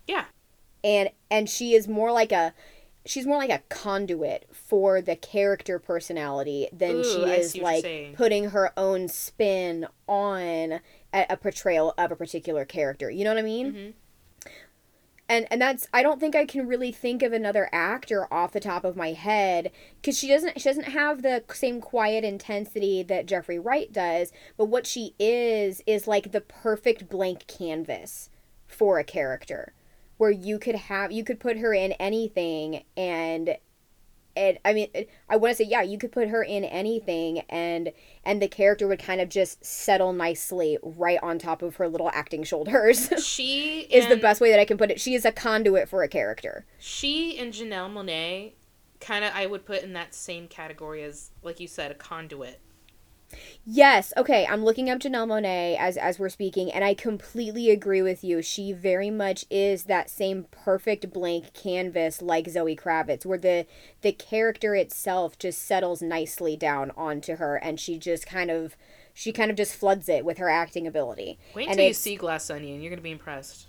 [0.07, 0.25] Yeah.
[0.83, 2.55] and and she is more like a
[3.07, 7.85] she's more like a conduit for the character personality than Ooh, she is see what
[7.85, 10.81] you're like putting her own spin on
[11.13, 13.11] a, a portrayal of a particular character.
[13.11, 13.73] You know what i mean?
[13.73, 13.93] Mhm.
[15.29, 18.61] and and that's I don't think I can really think of another actor off the
[18.61, 23.27] top of my head because she doesn't she doesn't have the same quiet intensity that
[23.27, 28.31] Jeffrey Wright does, but what she is is like the perfect blank canvas
[28.69, 29.73] for a character
[30.17, 33.57] where you could have you could put her in anything and
[34.37, 34.89] it I mean
[35.29, 37.93] I want to say yeah you could put her in anything and
[38.25, 42.11] and the character would kind of just settle nicely right on top of her little
[42.13, 43.11] acting shoulders.
[43.27, 45.01] She is the best way that I can put it.
[45.01, 46.65] She is a conduit for a character.
[46.79, 48.53] She and Janelle Monáe,
[49.01, 52.61] kind of, I would put in that same category as, like you said, a conduit.
[53.65, 54.13] Yes.
[54.17, 54.47] Okay.
[54.47, 58.43] I'm looking up Janelle Monáe as as we're speaking, and I completely agree with you.
[58.43, 63.67] She very much is that same perfect blank canvas like Zoe Kravitz, where the
[64.03, 68.77] the character itself just settles nicely down onto her, and she just kind of
[69.13, 71.39] she kind of just floods it with her acting ability.
[71.55, 72.81] Wait until you see Glass Onion.
[72.81, 73.69] You're gonna be impressed.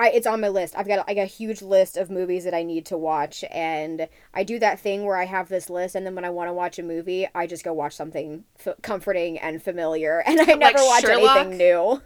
[0.00, 0.74] I, it's on my list.
[0.78, 4.44] I've got got a huge list of movies that I need to watch, and I
[4.44, 6.78] do that thing where I have this list, and then when I want to watch
[6.78, 11.02] a movie, I just go watch something f- comforting and familiar, and I never watch
[11.02, 11.36] Sherlock?
[11.36, 12.00] anything new.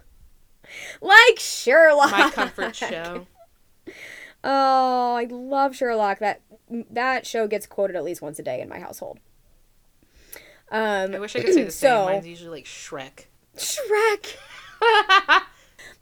[0.99, 3.27] Like Sherlock, My comfort show.
[4.47, 6.19] Oh, I love Sherlock.
[6.19, 6.41] That
[6.91, 9.17] that show gets quoted at least once a day in my household.
[10.69, 12.13] Um, I wish I could say the so, same.
[12.13, 13.25] Mine's usually like Shrek.
[13.57, 14.35] Shrek.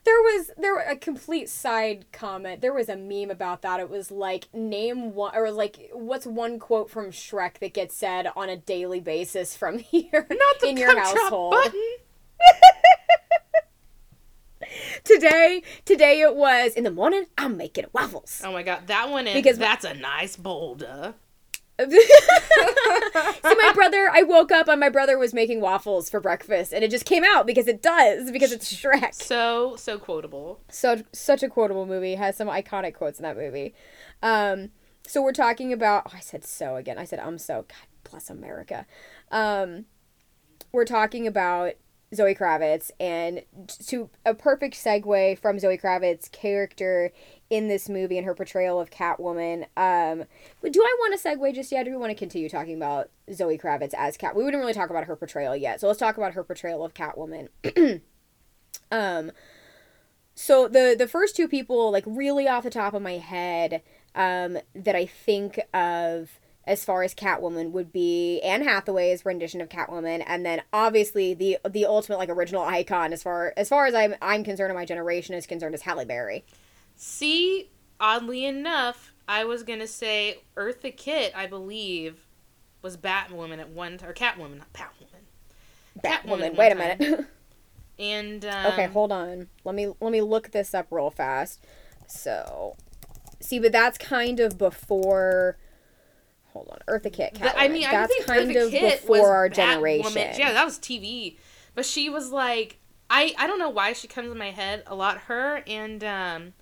[0.05, 2.59] There was there a complete side comment.
[2.61, 3.79] There was a meme about that.
[3.79, 8.27] It was like name one or like what's one quote from Shrek that gets said
[8.35, 11.55] on a daily basis from here Not in your household.
[15.03, 17.25] Today, today it was in the morning.
[17.37, 18.41] I'm making waffles.
[18.43, 21.13] Oh my god, that one is Because- that's a nice boulder.
[21.79, 21.85] See,
[23.43, 26.91] my brother, I woke up and my brother was making waffles for breakfast, and it
[26.91, 29.13] just came out because it does because it's Shrek.
[29.13, 30.59] So so quotable.
[30.69, 33.73] so such a quotable movie has some iconic quotes in that movie
[34.21, 34.69] um
[35.05, 38.29] so we're talking about oh, i said so again i said i'm so god bless
[38.29, 38.85] america
[39.31, 39.85] um
[40.71, 41.73] we're talking about
[42.13, 43.43] zoe kravitz and
[43.87, 47.11] to a perfect segue from zoe kravitz's character
[47.53, 49.65] in this movie and her portrayal of catwoman.
[49.77, 50.25] Um
[50.63, 53.59] do i want to segue just yet do we want to continue talking about zoe
[53.59, 56.33] kravitz as cat we wouldn't really talk about her portrayal yet so let's talk about
[56.33, 57.49] her portrayal of catwoman.
[58.91, 59.31] Um
[60.35, 63.81] so the the first two people like really off the top of my head
[64.15, 69.69] um that i think of as far as catwoman would be anne hathaway's rendition of
[69.69, 73.93] catwoman and then obviously the the ultimate like original icon as far as far as
[73.93, 76.43] i'm i'm concerned my generation is concerned is halle berry
[76.95, 77.69] See,
[77.99, 82.27] oddly enough, I was gonna say Eartha Kitt, I believe,
[82.81, 85.07] was Batwoman at one or Catwoman, not Batwoman.
[86.03, 86.97] Catwoman batwoman wait a time.
[86.99, 87.25] minute
[87.99, 91.63] And um, okay hold on let me let me look this up real fast
[92.07, 92.75] so
[93.39, 95.57] see but that's kind of before
[96.53, 99.31] hold on eartha kitt Th- I mean, I that's think kind Eartha of Kitt before
[99.35, 99.53] our Batwoman.
[99.53, 101.37] generation Yeah, that was TV.
[101.75, 102.79] But she was like,
[103.09, 105.17] I I don't know why she comes in my head a lot.
[105.19, 106.53] Her and um,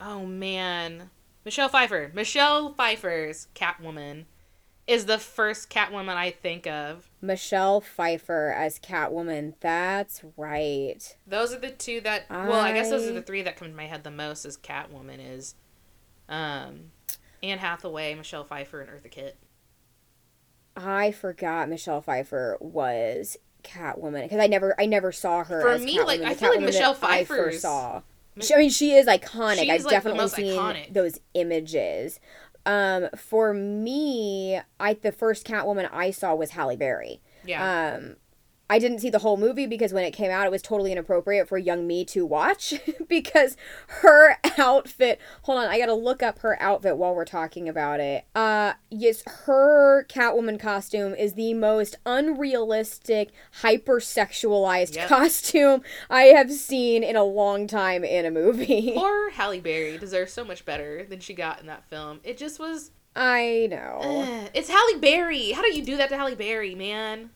[0.00, 1.10] oh man,
[1.44, 2.10] Michelle Pfeiffer.
[2.14, 4.24] Michelle Pfeiffer's Catwoman
[4.86, 7.10] is the first Catwoman I think of.
[7.20, 9.54] Michelle Pfeiffer as Catwoman.
[9.60, 11.16] That's right.
[11.26, 12.24] Those are the two that.
[12.30, 14.44] Well, I guess those are the three that come to my head the most.
[14.44, 15.54] As Catwoman is,
[16.28, 16.92] um,
[17.42, 19.36] Anne Hathaway, Michelle Pfeiffer, and Eartha Kitt.
[20.76, 25.82] I forgot Michelle Pfeiffer was Catwoman because I never I never saw her For as
[25.84, 26.06] me, Catwoman.
[26.06, 28.02] like, The I feel like Michelle I first saw.
[28.42, 29.60] She, I mean, she is iconic.
[29.60, 30.92] She's, I've like, definitely seen iconic.
[30.92, 32.20] those images.
[32.66, 37.20] Um, for me, I the first Catwoman I saw was Halle Berry.
[37.44, 37.94] Yeah.
[37.96, 38.16] Um,
[38.70, 41.48] I didn't see the whole movie because when it came out, it was totally inappropriate
[41.48, 42.74] for young me to watch
[43.08, 43.56] because
[44.02, 45.18] her outfit.
[45.42, 48.26] Hold on, I gotta look up her outfit while we're talking about it.
[48.34, 53.30] Uh, yes, her Catwoman costume is the most unrealistic,
[53.62, 55.08] hypersexualized Yep.
[55.08, 58.92] costume I have seen in a long time in a movie.
[58.96, 62.20] Poor Halle Berry deserves so much better than she got in that film.
[62.24, 62.90] It just was.
[63.16, 64.48] I know.
[64.54, 65.52] It's Halle Berry.
[65.52, 67.30] How do you do that to Halle Berry, man?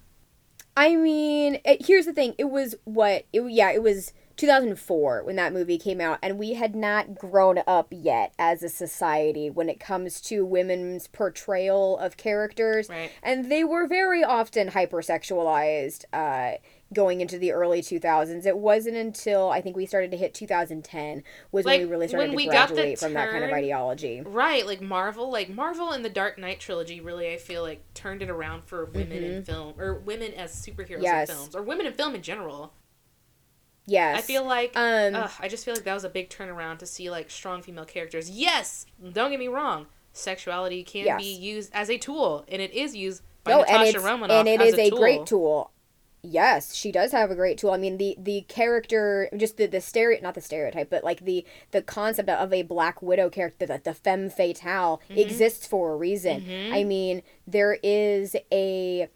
[0.76, 2.34] I mean, it, here's the thing.
[2.38, 3.26] It was what?
[3.32, 7.62] It, yeah, it was 2004 when that movie came out, and we had not grown
[7.66, 12.88] up yet as a society when it comes to women's portrayal of characters.
[12.88, 13.12] Right.
[13.22, 16.58] And they were very often hypersexualized uh,
[16.92, 18.46] going into the early 2000s.
[18.46, 22.08] It wasn't until I think we started to hit 2010 was Like, when we really
[22.08, 24.22] started to we got the graduate from that kind of ideology.
[24.24, 28.22] Right, like Marvel, like Marvel and the Dark Knight trilogy really I feel like turned
[28.22, 31.02] it around for women in film or women as superheroes Mm-hmm.
[31.04, 31.30] Yes.
[31.30, 32.72] in films or women in film in general.
[33.86, 34.18] Yes.
[34.18, 36.86] I feel like Um, ugh, I just feel like that was a big turnaround to
[36.86, 38.30] see like strong female characters.
[38.30, 39.86] Yes, don't get me wrong.
[40.12, 41.20] Sexuality can Yes.
[41.20, 44.48] be used as a tool and it is used by No, Natasha and Romanoff and
[44.48, 44.98] it as is a, tool.
[44.98, 45.71] great tool.
[46.24, 47.72] Yes, she does have a great tool.
[47.72, 51.44] I mean, the the character, just the the stereo, not the stereotype, but like the
[51.72, 55.18] the concept of a Black Widow character, the, the femme fatale, Mm-hmm.
[55.18, 56.44] exists for a reason.
[56.72, 59.08] I mean, there is a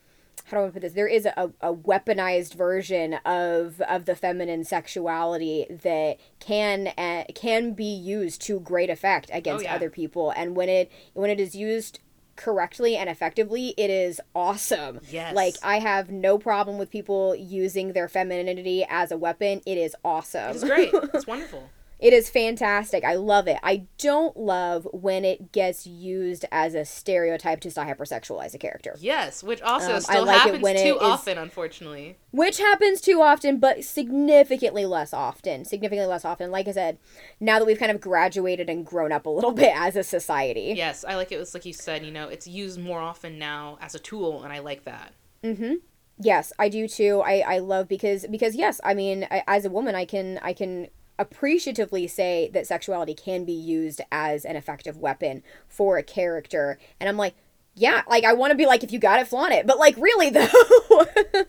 [0.46, 0.92] how do I put this?
[0.94, 7.72] There is a, a weaponized version of of the feminine sexuality that can uh, can
[7.72, 9.74] be used to great effect against Oh, yeah.
[9.76, 12.00] other people, and when it when it is used
[12.36, 15.00] correctly and effectively, it is awesome.
[15.10, 15.34] Yes.
[15.34, 19.60] Like I have no problem with people using their femininity as a weapon.
[19.66, 20.50] It is awesome.
[20.50, 20.92] It's great.
[21.14, 21.70] It's wonderful.
[21.98, 23.04] It is fantastic.
[23.04, 23.58] I love it.
[23.62, 28.96] I don't love when it gets used as a stereotype to hypersexualize a character.
[29.00, 32.18] Yes, which also Um, still like happens too is- often, unfortunately.
[32.32, 35.64] Which happens too often, but significantly less often.
[35.64, 36.50] Significantly less often.
[36.50, 36.98] Like I said,
[37.40, 40.74] now that we've kind of graduated and grown up a little bit as a society.
[40.76, 41.36] Yes, I like it.
[41.36, 44.52] It's like you said, you know, it's used more often now as a tool, and
[44.52, 45.14] I like that.
[45.42, 45.74] Mm-hmm.
[46.18, 47.22] Yes, I do too.
[47.24, 50.52] I, I love because because yes, I mean, I, as a woman, I can I
[50.52, 50.88] can
[51.18, 57.08] appreciatively say that sexuality can be used as an effective weapon for a character, and
[57.08, 57.34] I'm like,
[57.74, 59.66] yeah, like I want to be like, if you got it, flaunt it.
[59.66, 61.46] But like, really though,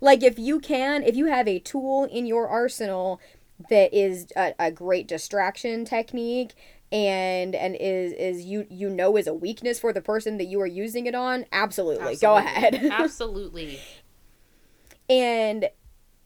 [0.00, 3.20] like if you can, if you have a tool in your arsenal
[3.70, 6.54] that is a, a great distraction technique
[6.92, 10.60] and and is is you you know is a weakness for the person that you
[10.60, 13.80] are using it on absolutely, go ahead Absolutely.
[15.08, 15.68] and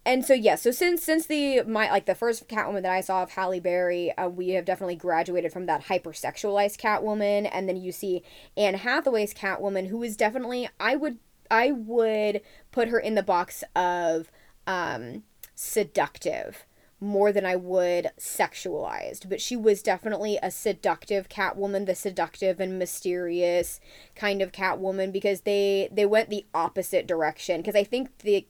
[0.09, 3.23] and so yeah so since since the my like the first catwoman that i saw
[3.23, 7.93] of halle berry uh, we have definitely graduated from that hypersexualized catwoman and then you
[7.93, 8.23] see
[8.57, 11.19] anne hathaway's catwoman who is definitely i would
[11.51, 12.41] i would
[12.73, 14.33] put her in the box of
[14.67, 15.23] um
[15.55, 16.65] seductive
[17.01, 22.79] more than I would sexualized, but she was definitely a seductive Catwoman, the seductive and
[22.79, 23.81] mysterious
[24.17, 27.61] kind of Catwoman because they they went the opposite direction.
[27.61, 28.47] Because I think the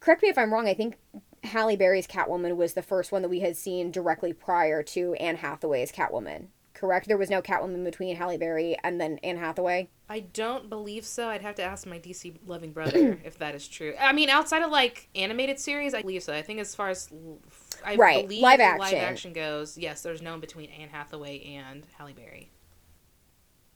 [0.00, 0.98] correct me if I'm wrong, I think
[1.44, 5.36] Halle Berry's Catwoman was the first one that we had seen directly prior to Anne
[5.36, 6.48] Hathaway's Catwoman.
[6.74, 7.08] Correct?
[7.08, 9.88] There was no Catwoman between Halle Berry and then Anne Hathaway.
[10.08, 11.28] I don't believe so.
[11.28, 13.94] I'd have to ask my DC loving brother if that is true.
[14.00, 16.32] I mean, outside of like animated series, I believe so.
[16.34, 17.10] I think as far as
[17.84, 18.98] I Right, believe live live action.
[18.98, 22.50] action goes, yes, there's no in between Anne Hathaway and Halle Berry.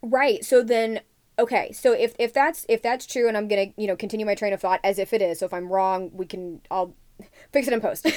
[0.02, 0.44] Right.
[0.44, 1.00] So then
[1.38, 4.34] okay, so if if that's if that's true and I'm to, you know, continue my
[4.34, 5.38] train of thought as if it is.
[5.40, 6.94] So if I'm wrong, we can I'll
[7.52, 8.06] fix it in post.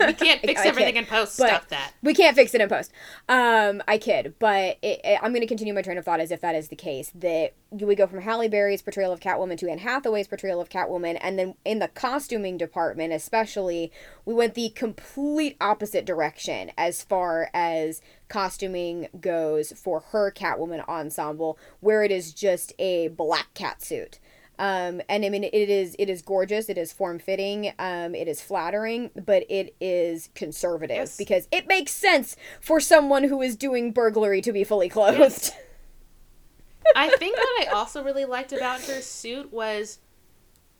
[0.00, 1.34] We can't fix I everything in post.
[1.34, 1.92] Stop that.
[2.02, 2.90] We can't fix it in post.
[3.28, 6.30] Um, I kid, but it, it- I'm going to continue my train of thought as
[6.30, 7.12] if that is the case.
[7.14, 11.18] That we go from Halle Berry's portrayal of Catwoman to Anne Hathaway's portrayal of Catwoman,
[11.20, 13.92] and then in the costuming department, especially,
[14.24, 21.58] we went the complete opposite direction as far as costuming goes for her Catwoman ensemble,
[21.80, 24.18] where it is just a black cat suit.
[24.60, 26.68] Um, and I mean, it is it is gorgeous.
[26.68, 27.72] It is form fitting.
[27.78, 31.16] Um, it is flattering, but it is conservative Yes.
[31.16, 35.18] because it makes sense for someone who is doing burglary to be fully clothed.
[35.18, 35.52] Yes.
[36.96, 39.98] I think what I also really liked about her suit was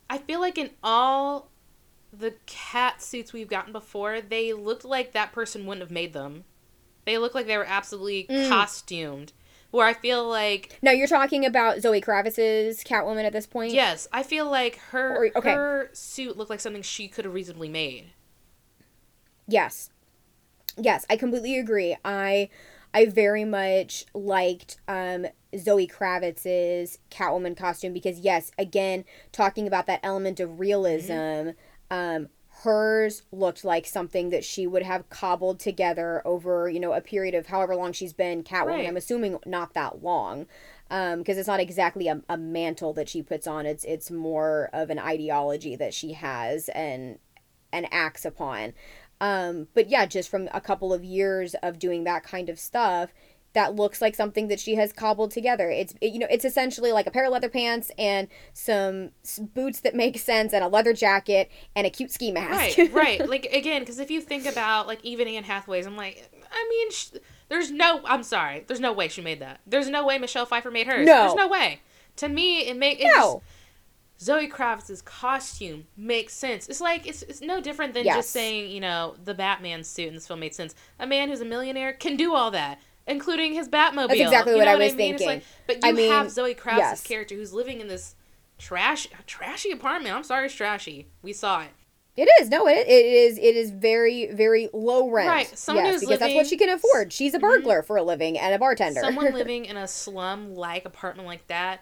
[0.09, 1.51] I feel like in all
[2.13, 6.45] the cat suits we've gotten before, they looked like that person wouldn't have made them.
[7.07, 8.49] They look like they were absolutely Mm.
[8.49, 9.33] costumed.
[9.71, 13.73] Where I feel like now you're talking about Zoe Kravitz's Catwoman at this point.
[13.73, 15.53] yes, I feel like her Or- okay.
[15.53, 18.07] her suit looked like something she could have reasonably made.
[19.47, 19.91] Yes.
[20.77, 21.97] Yes, I completely agree.
[22.05, 22.49] I
[22.93, 30.01] I very much liked um Zoe Kravitz's Catwoman costume because yes, again, talking about that
[30.03, 31.51] element of realism, Mm-hmm.
[31.97, 32.29] um,
[32.63, 37.35] hers looked like something that she would have cobbled together over, you know, a period
[37.35, 38.67] of however long she's been Catwoman.
[38.67, 38.89] Right.
[38.89, 40.47] I'm assuming not that long.
[40.89, 43.67] because it's not exactly a, a mantle that she puts on.
[43.67, 47.19] It's it's more of an ideology that she has and
[47.73, 48.75] and acts upon.
[49.21, 53.13] Um, but yeah, just from a couple of years of doing that kind of stuff,
[53.53, 55.69] that looks like something that she has cobbled together.
[55.71, 59.11] It's it, you know it's essentially like a pair of leather pants and some
[59.55, 62.79] boots that make sense and a leather jacket and a cute ski mask.
[62.79, 63.29] Right, right.
[63.29, 66.91] Like again, because if you think about like even Anne Hathaway's, I'm like, I mean,
[66.93, 68.01] sh- there's no.
[68.05, 69.61] I'm sorry, there's no way she made that.
[69.67, 71.07] There's no way Michelle Pfeiffer made hers.
[71.07, 71.23] No.
[71.23, 71.81] there's no way.
[72.17, 73.43] To me, it makes no.
[74.21, 76.69] Zoe Kravitz's costume makes sense.
[76.69, 78.17] It's like it's it's no different than Yes.
[78.17, 80.75] just saying you know the Batman suit in this film made sense.
[80.99, 82.79] A man who's a millionaire can do all that.
[83.11, 84.09] Including his Batmobile.
[84.09, 85.15] That's exactly You what I was mean?
[85.15, 85.27] It's thinking.
[85.27, 87.03] like- but you I mean, have Zoe Kravitz's yes.
[87.03, 88.15] character who's living in this
[88.59, 90.15] trash, trashy apartment.
[90.15, 91.09] I'm sorry, it's trashy.
[91.23, 91.69] We saw it.
[92.17, 95.29] It is no, it, it is it is very very low rent.
[95.29, 97.13] Right, someone yes, who's because that's what she can afford.
[97.13, 99.01] She's a burglar for a living and a bartender.
[99.01, 101.81] someone living in a slum like apartment like that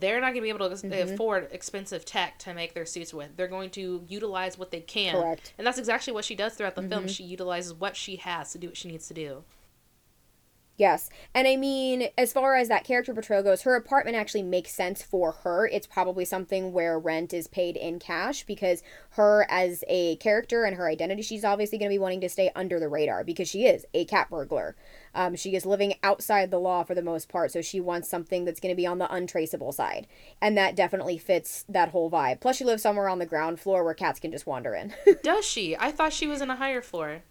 [0.00, 1.14] they're not going to be able to Mm-hmm.
[1.14, 5.14] afford expensive tech to make their suits with they're going to utilize what they can
[5.14, 5.44] Correct.
[5.44, 5.54] Mm-hmm.
[5.58, 8.58] and that's exactly what she does throughout the film she utilizes what she has to
[8.58, 9.44] do what she needs to do
[10.78, 11.10] Yes.
[11.34, 15.02] And I mean, as far as that character portrayal goes, her apartment actually makes sense
[15.02, 15.66] for her.
[15.66, 20.76] It's probably something where rent is paid in cash because her as a character and
[20.76, 23.66] her identity, she's obviously going to be wanting to stay under the radar because she
[23.66, 24.76] is a cat burglar.
[25.16, 28.44] Um, she is living outside the law for the most part, so she wants something
[28.44, 30.06] that's going to be on the untraceable side.
[30.40, 32.40] And that definitely fits that whole vibe.
[32.40, 34.94] Plus, she lives somewhere on the ground floor where cats can just wander in.
[35.22, 37.22] does she i thought she was in a higher floor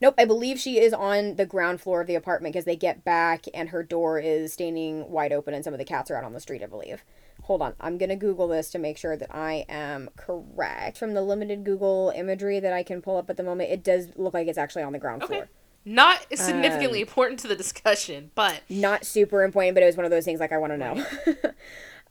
[0.00, 3.04] Nope, I believe she is on the ground floor of the apartment because they get
[3.04, 6.24] back and her door is standing wide open and some of the cats are out
[6.24, 7.04] on the street, I believe.
[7.44, 10.98] Hold on, I'm gonna Google this to make sure that I am correct.
[10.98, 14.08] From the limited Google imagery that I can pull up at the moment, it does
[14.16, 15.48] look like it's actually on the ground okay floor.
[15.84, 20.04] not significantly Um, important to the discussion but Not super important, but it was one
[20.04, 21.04] of those things like I want to know.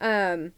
[0.00, 0.52] um.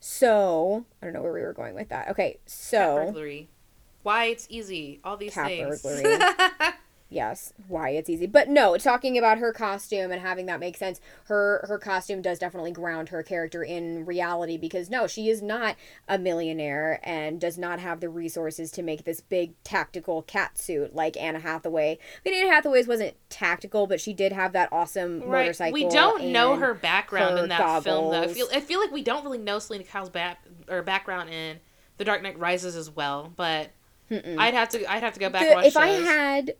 [0.00, 2.08] So I don't know where we were going with that.
[2.10, 3.48] Okay, cat so burglary
[4.08, 6.18] why it's easy all these Cat things burglary.
[7.10, 11.00] yes why it's easy but no talking about her costume and having that make sense
[11.24, 15.74] her her costume does definitely ground her character in reality because no she is not
[16.06, 20.94] a millionaire and does not have the resources to make this big tactical cat suit
[20.94, 25.20] like anna hathaway I mean, anna hathaway's wasn't tactical but she did have that awesome
[25.20, 25.44] Right.
[25.44, 28.22] motorcycle We don't know her background her in that film, though.
[28.22, 31.58] I feel I feel like we don't really know Selina Kyle's back or background in
[31.96, 33.32] The Dark Knight Rises as well.
[33.34, 33.70] But
[34.10, 36.54] I'd have to I'd have to go back the- and watch if I had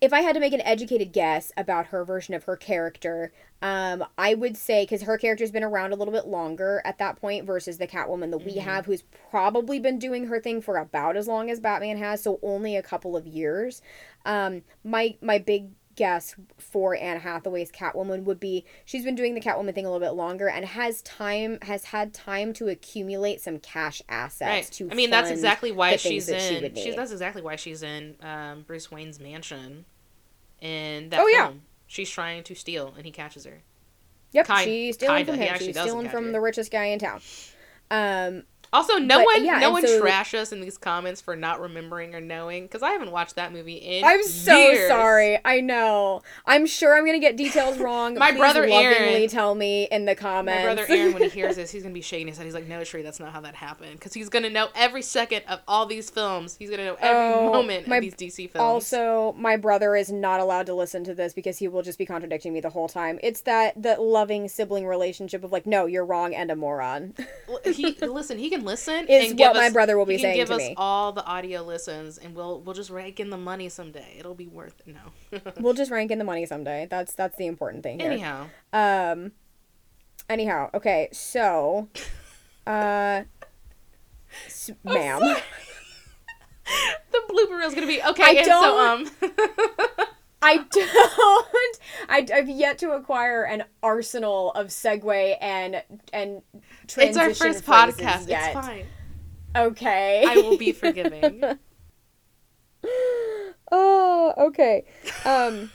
[0.00, 4.04] if I had to make an educated guess about her version of her character, um,
[4.16, 7.44] I would say because her character's been around a little bit longer at that point
[7.44, 8.60] versus the Catwoman that we Mm-hmm.
[8.60, 12.38] have, who's probably been doing her thing for about as long as Batman has, so
[12.44, 13.82] only a couple of years.
[14.24, 19.40] Um, my my big guess for Anne Hathaway's Catwoman would be she's been doing the
[19.40, 23.58] Catwoman thing a little bit longer and has time has had time to accumulate some
[23.58, 24.72] cash assets Right.
[24.88, 26.74] to I mean, that's exactly why she's she in.
[26.76, 29.84] she's that's exactly why she's in um, Bruce Wayne's mansion.
[30.60, 31.52] In that Oh, yeah.
[31.86, 33.62] she's trying to steal, and he catches her.
[34.32, 35.32] Yep, Kind- she's stealing kinda.
[35.32, 35.58] from him.
[35.58, 36.32] She's stealing from her.
[36.32, 37.20] the richest guy in town.
[37.90, 38.42] Um,
[38.72, 41.60] Also, no But, one, yeah, no one so- trash us in these comments for not
[41.60, 44.04] remembering or knowing because I haven't watched that movie in.
[44.04, 44.88] I'm so years.
[44.88, 45.38] sorry.
[45.44, 46.22] I know.
[46.46, 48.14] I'm sure I'm gonna get details wrong.
[48.14, 50.58] My Please brother Aaron- tell me in the comments.
[50.60, 52.44] My brother Aaron, when he hears this, he's gonna be shaking his head.
[52.44, 55.42] He's like, "No, Tree, that's not how that happened." Because he's gonna know every second
[55.48, 56.56] of all these films.
[56.58, 58.62] He's gonna know every Oh, moment my- of these DC films.
[58.62, 62.04] also, my brother is not allowed to listen to this because he will just be
[62.06, 63.18] contradicting me the whole time.
[63.22, 67.14] It's that that loving sibling relationship of like, no, you're wrong and a moron.
[67.64, 68.38] He listen.
[68.38, 69.06] He can listen.
[69.08, 70.74] Is what my us- brother will be can saying give to us me.
[70.76, 74.16] all the audio listens, and we'll we'll just rank in the money someday.
[74.18, 74.94] It'll be worth it.
[74.94, 75.40] No.
[75.60, 76.86] we'll just rank in the money someday.
[76.90, 78.10] That's that's the important thing here.
[78.12, 79.32] Anyhow, Um.
[80.30, 81.88] Anyhow, okay, so,
[82.66, 83.22] uh,
[84.46, 85.20] s- ma'am.
[87.12, 88.22] the blooper reel is gonna be okay.
[88.22, 89.10] I and so um.
[90.40, 91.78] I don't.
[92.08, 95.82] I, I've yet to acquire an arsenal of segue and
[96.12, 96.42] and
[96.96, 98.28] it's our first podcast.
[98.28, 98.54] Yet.
[98.56, 98.86] It's fine.
[99.56, 100.24] Okay.
[100.26, 101.42] I will be forgiving.
[103.72, 104.84] oh, okay.
[105.24, 105.70] Um.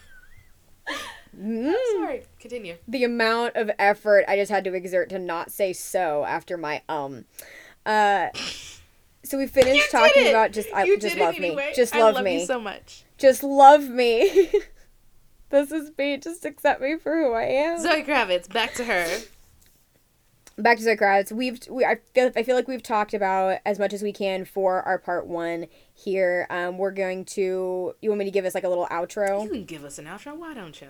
[1.37, 2.23] mm, Sorry.
[2.39, 2.75] Continue.
[2.87, 6.81] the amount of effort I just had to exert to not say so after my
[6.89, 7.25] um.
[7.85, 8.27] Uh.
[9.25, 10.29] So we finished talking it!
[10.31, 11.67] about just I you just love anyway.
[11.69, 11.73] me.
[11.75, 12.41] Just I love love me.
[12.41, 13.05] you so much.
[13.17, 14.49] just love me.
[15.49, 16.17] This is me.
[16.17, 17.79] Just accept me for who I am.
[17.79, 19.05] Zoe Kravitz, back to her.
[20.57, 21.31] Back to Kravitz.
[21.31, 24.45] We've we I feel I feel like we've talked about as much as we can
[24.45, 26.45] for our part one here.
[26.49, 27.95] Um, we're going to.
[28.01, 29.43] You want me to give us like a little outro?
[29.43, 30.89] You can give us an outro, why don't you?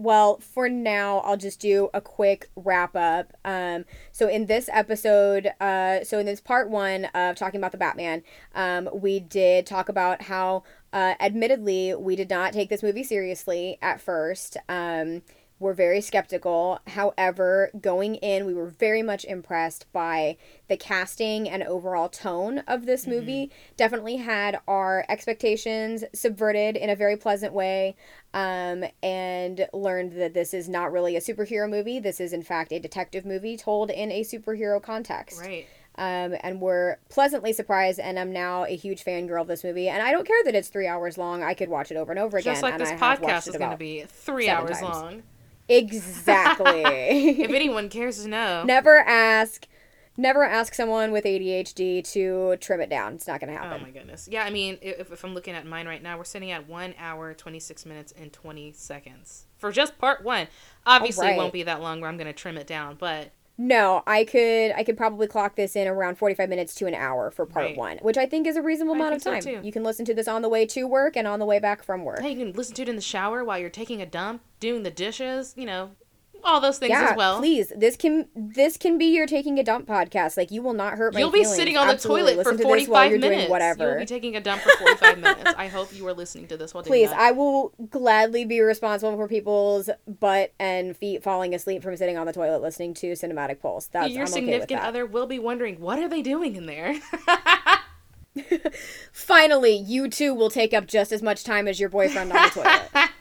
[0.00, 3.34] well, for now, I'll just do a quick wrap up.
[3.44, 7.78] Um, so in this episode, uh, so in this part one of talking about the
[7.78, 8.22] Batman,
[8.54, 10.62] um, we did talk about how,
[10.94, 14.56] uh, admittedly, we did not take this movie seriously at first.
[14.70, 15.20] Um,
[15.60, 16.80] we're very skeptical.
[16.88, 20.36] However, going in, we were very much impressed by
[20.68, 23.10] the casting and overall tone of this Mm-hmm.
[23.12, 23.50] movie.
[23.76, 27.94] Definitely had our expectations subverted in a very pleasant way,
[28.34, 31.98] um, and learned that this is not really a superhero movie.
[32.00, 35.40] This is, in fact, a detective movie told in a superhero context.
[35.40, 35.66] Right.
[35.96, 39.88] Um, and we're pleasantly surprised, and I'm now a huge fangirl of this movie.
[39.88, 41.42] And I don't care that it's three hours long.
[41.42, 42.52] I could watch it over and over again.
[42.54, 44.82] Just like and this I have watched podcast is going to be three hours times.
[44.82, 45.22] long.
[45.70, 46.82] Exactly.
[47.40, 49.66] If anyone cares to know, never ask,
[50.16, 53.14] never ask someone with ADHD to trim it down.
[53.14, 53.80] It's not going to happen.
[53.80, 54.28] Oh my goodness.
[54.30, 56.94] Yeah, I mean, if, if I'm looking at mine right now, we're sitting at one
[56.98, 60.48] hour, 26 minutes, and 20 seconds for just part one.
[60.86, 61.38] Obviously, Alright.
[61.38, 63.30] it won't be that long where I'm going to trim it down, but
[63.62, 67.30] No, I could, I could probably clock this in around 45 minutes to an hour
[67.30, 67.76] for part Right.
[67.76, 69.42] one, which I think is a reasonable I amount of time.
[69.42, 69.50] so.
[69.60, 71.82] You can listen to this on the way to work and on the way back
[71.82, 72.20] from work.
[72.22, 74.82] hey, you can listen to it in the shower while you're taking a dump, doing
[74.82, 75.90] the dishes, you know,
[76.44, 77.38] all those things yeah, as well.
[77.38, 77.72] please.
[77.76, 80.36] This can this can be your taking a dump podcast.
[80.36, 81.56] Like you will not hurt You'll be feelings.
[81.56, 82.32] sitting on the Absolutely.
[82.32, 83.50] toilet for Listen this while 45 minutes.
[83.50, 83.90] whatever.
[83.90, 85.52] You'll be taking a dump for 45 minutes.
[85.56, 87.14] I hope you are listening to this while doing Please.
[87.16, 92.26] I will gladly be responsible for people's butt and feet falling asleep from sitting on
[92.26, 93.86] the toilet listening to Cinematic Pulse.
[93.86, 94.88] That's Your I'm okay significant that.
[94.88, 96.96] other will be wondering, what are they doing in there?
[99.12, 102.48] Finally, you too will take up just as much time as your boyfriend on the
[102.50, 103.10] toilet.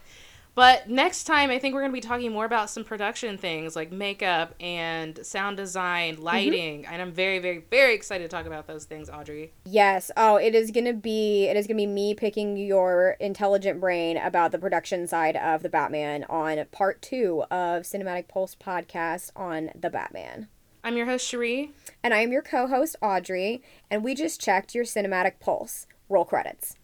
[0.60, 3.78] But next time, I think we're going to be talking more about some production things
[3.78, 6.24] like makeup and sound design, Mm-hmm.
[6.24, 6.86] lighting.
[6.86, 9.54] And I'm very, very, very excited to talk about those things, Audrey.
[9.64, 10.12] Yes.
[10.18, 14.52] Oh, it is gonna be it is gonna be me picking your intelligent brain about
[14.52, 19.90] the production side of the Batman on part two of Cinematic Pulse podcast on the
[19.90, 20.50] Batman.
[20.84, 21.72] I'm your host, Cherie.
[22.04, 25.88] And I am your co-host Audrey, and we just checked your Cinematic Pulse.
[26.10, 26.76] Roll credits.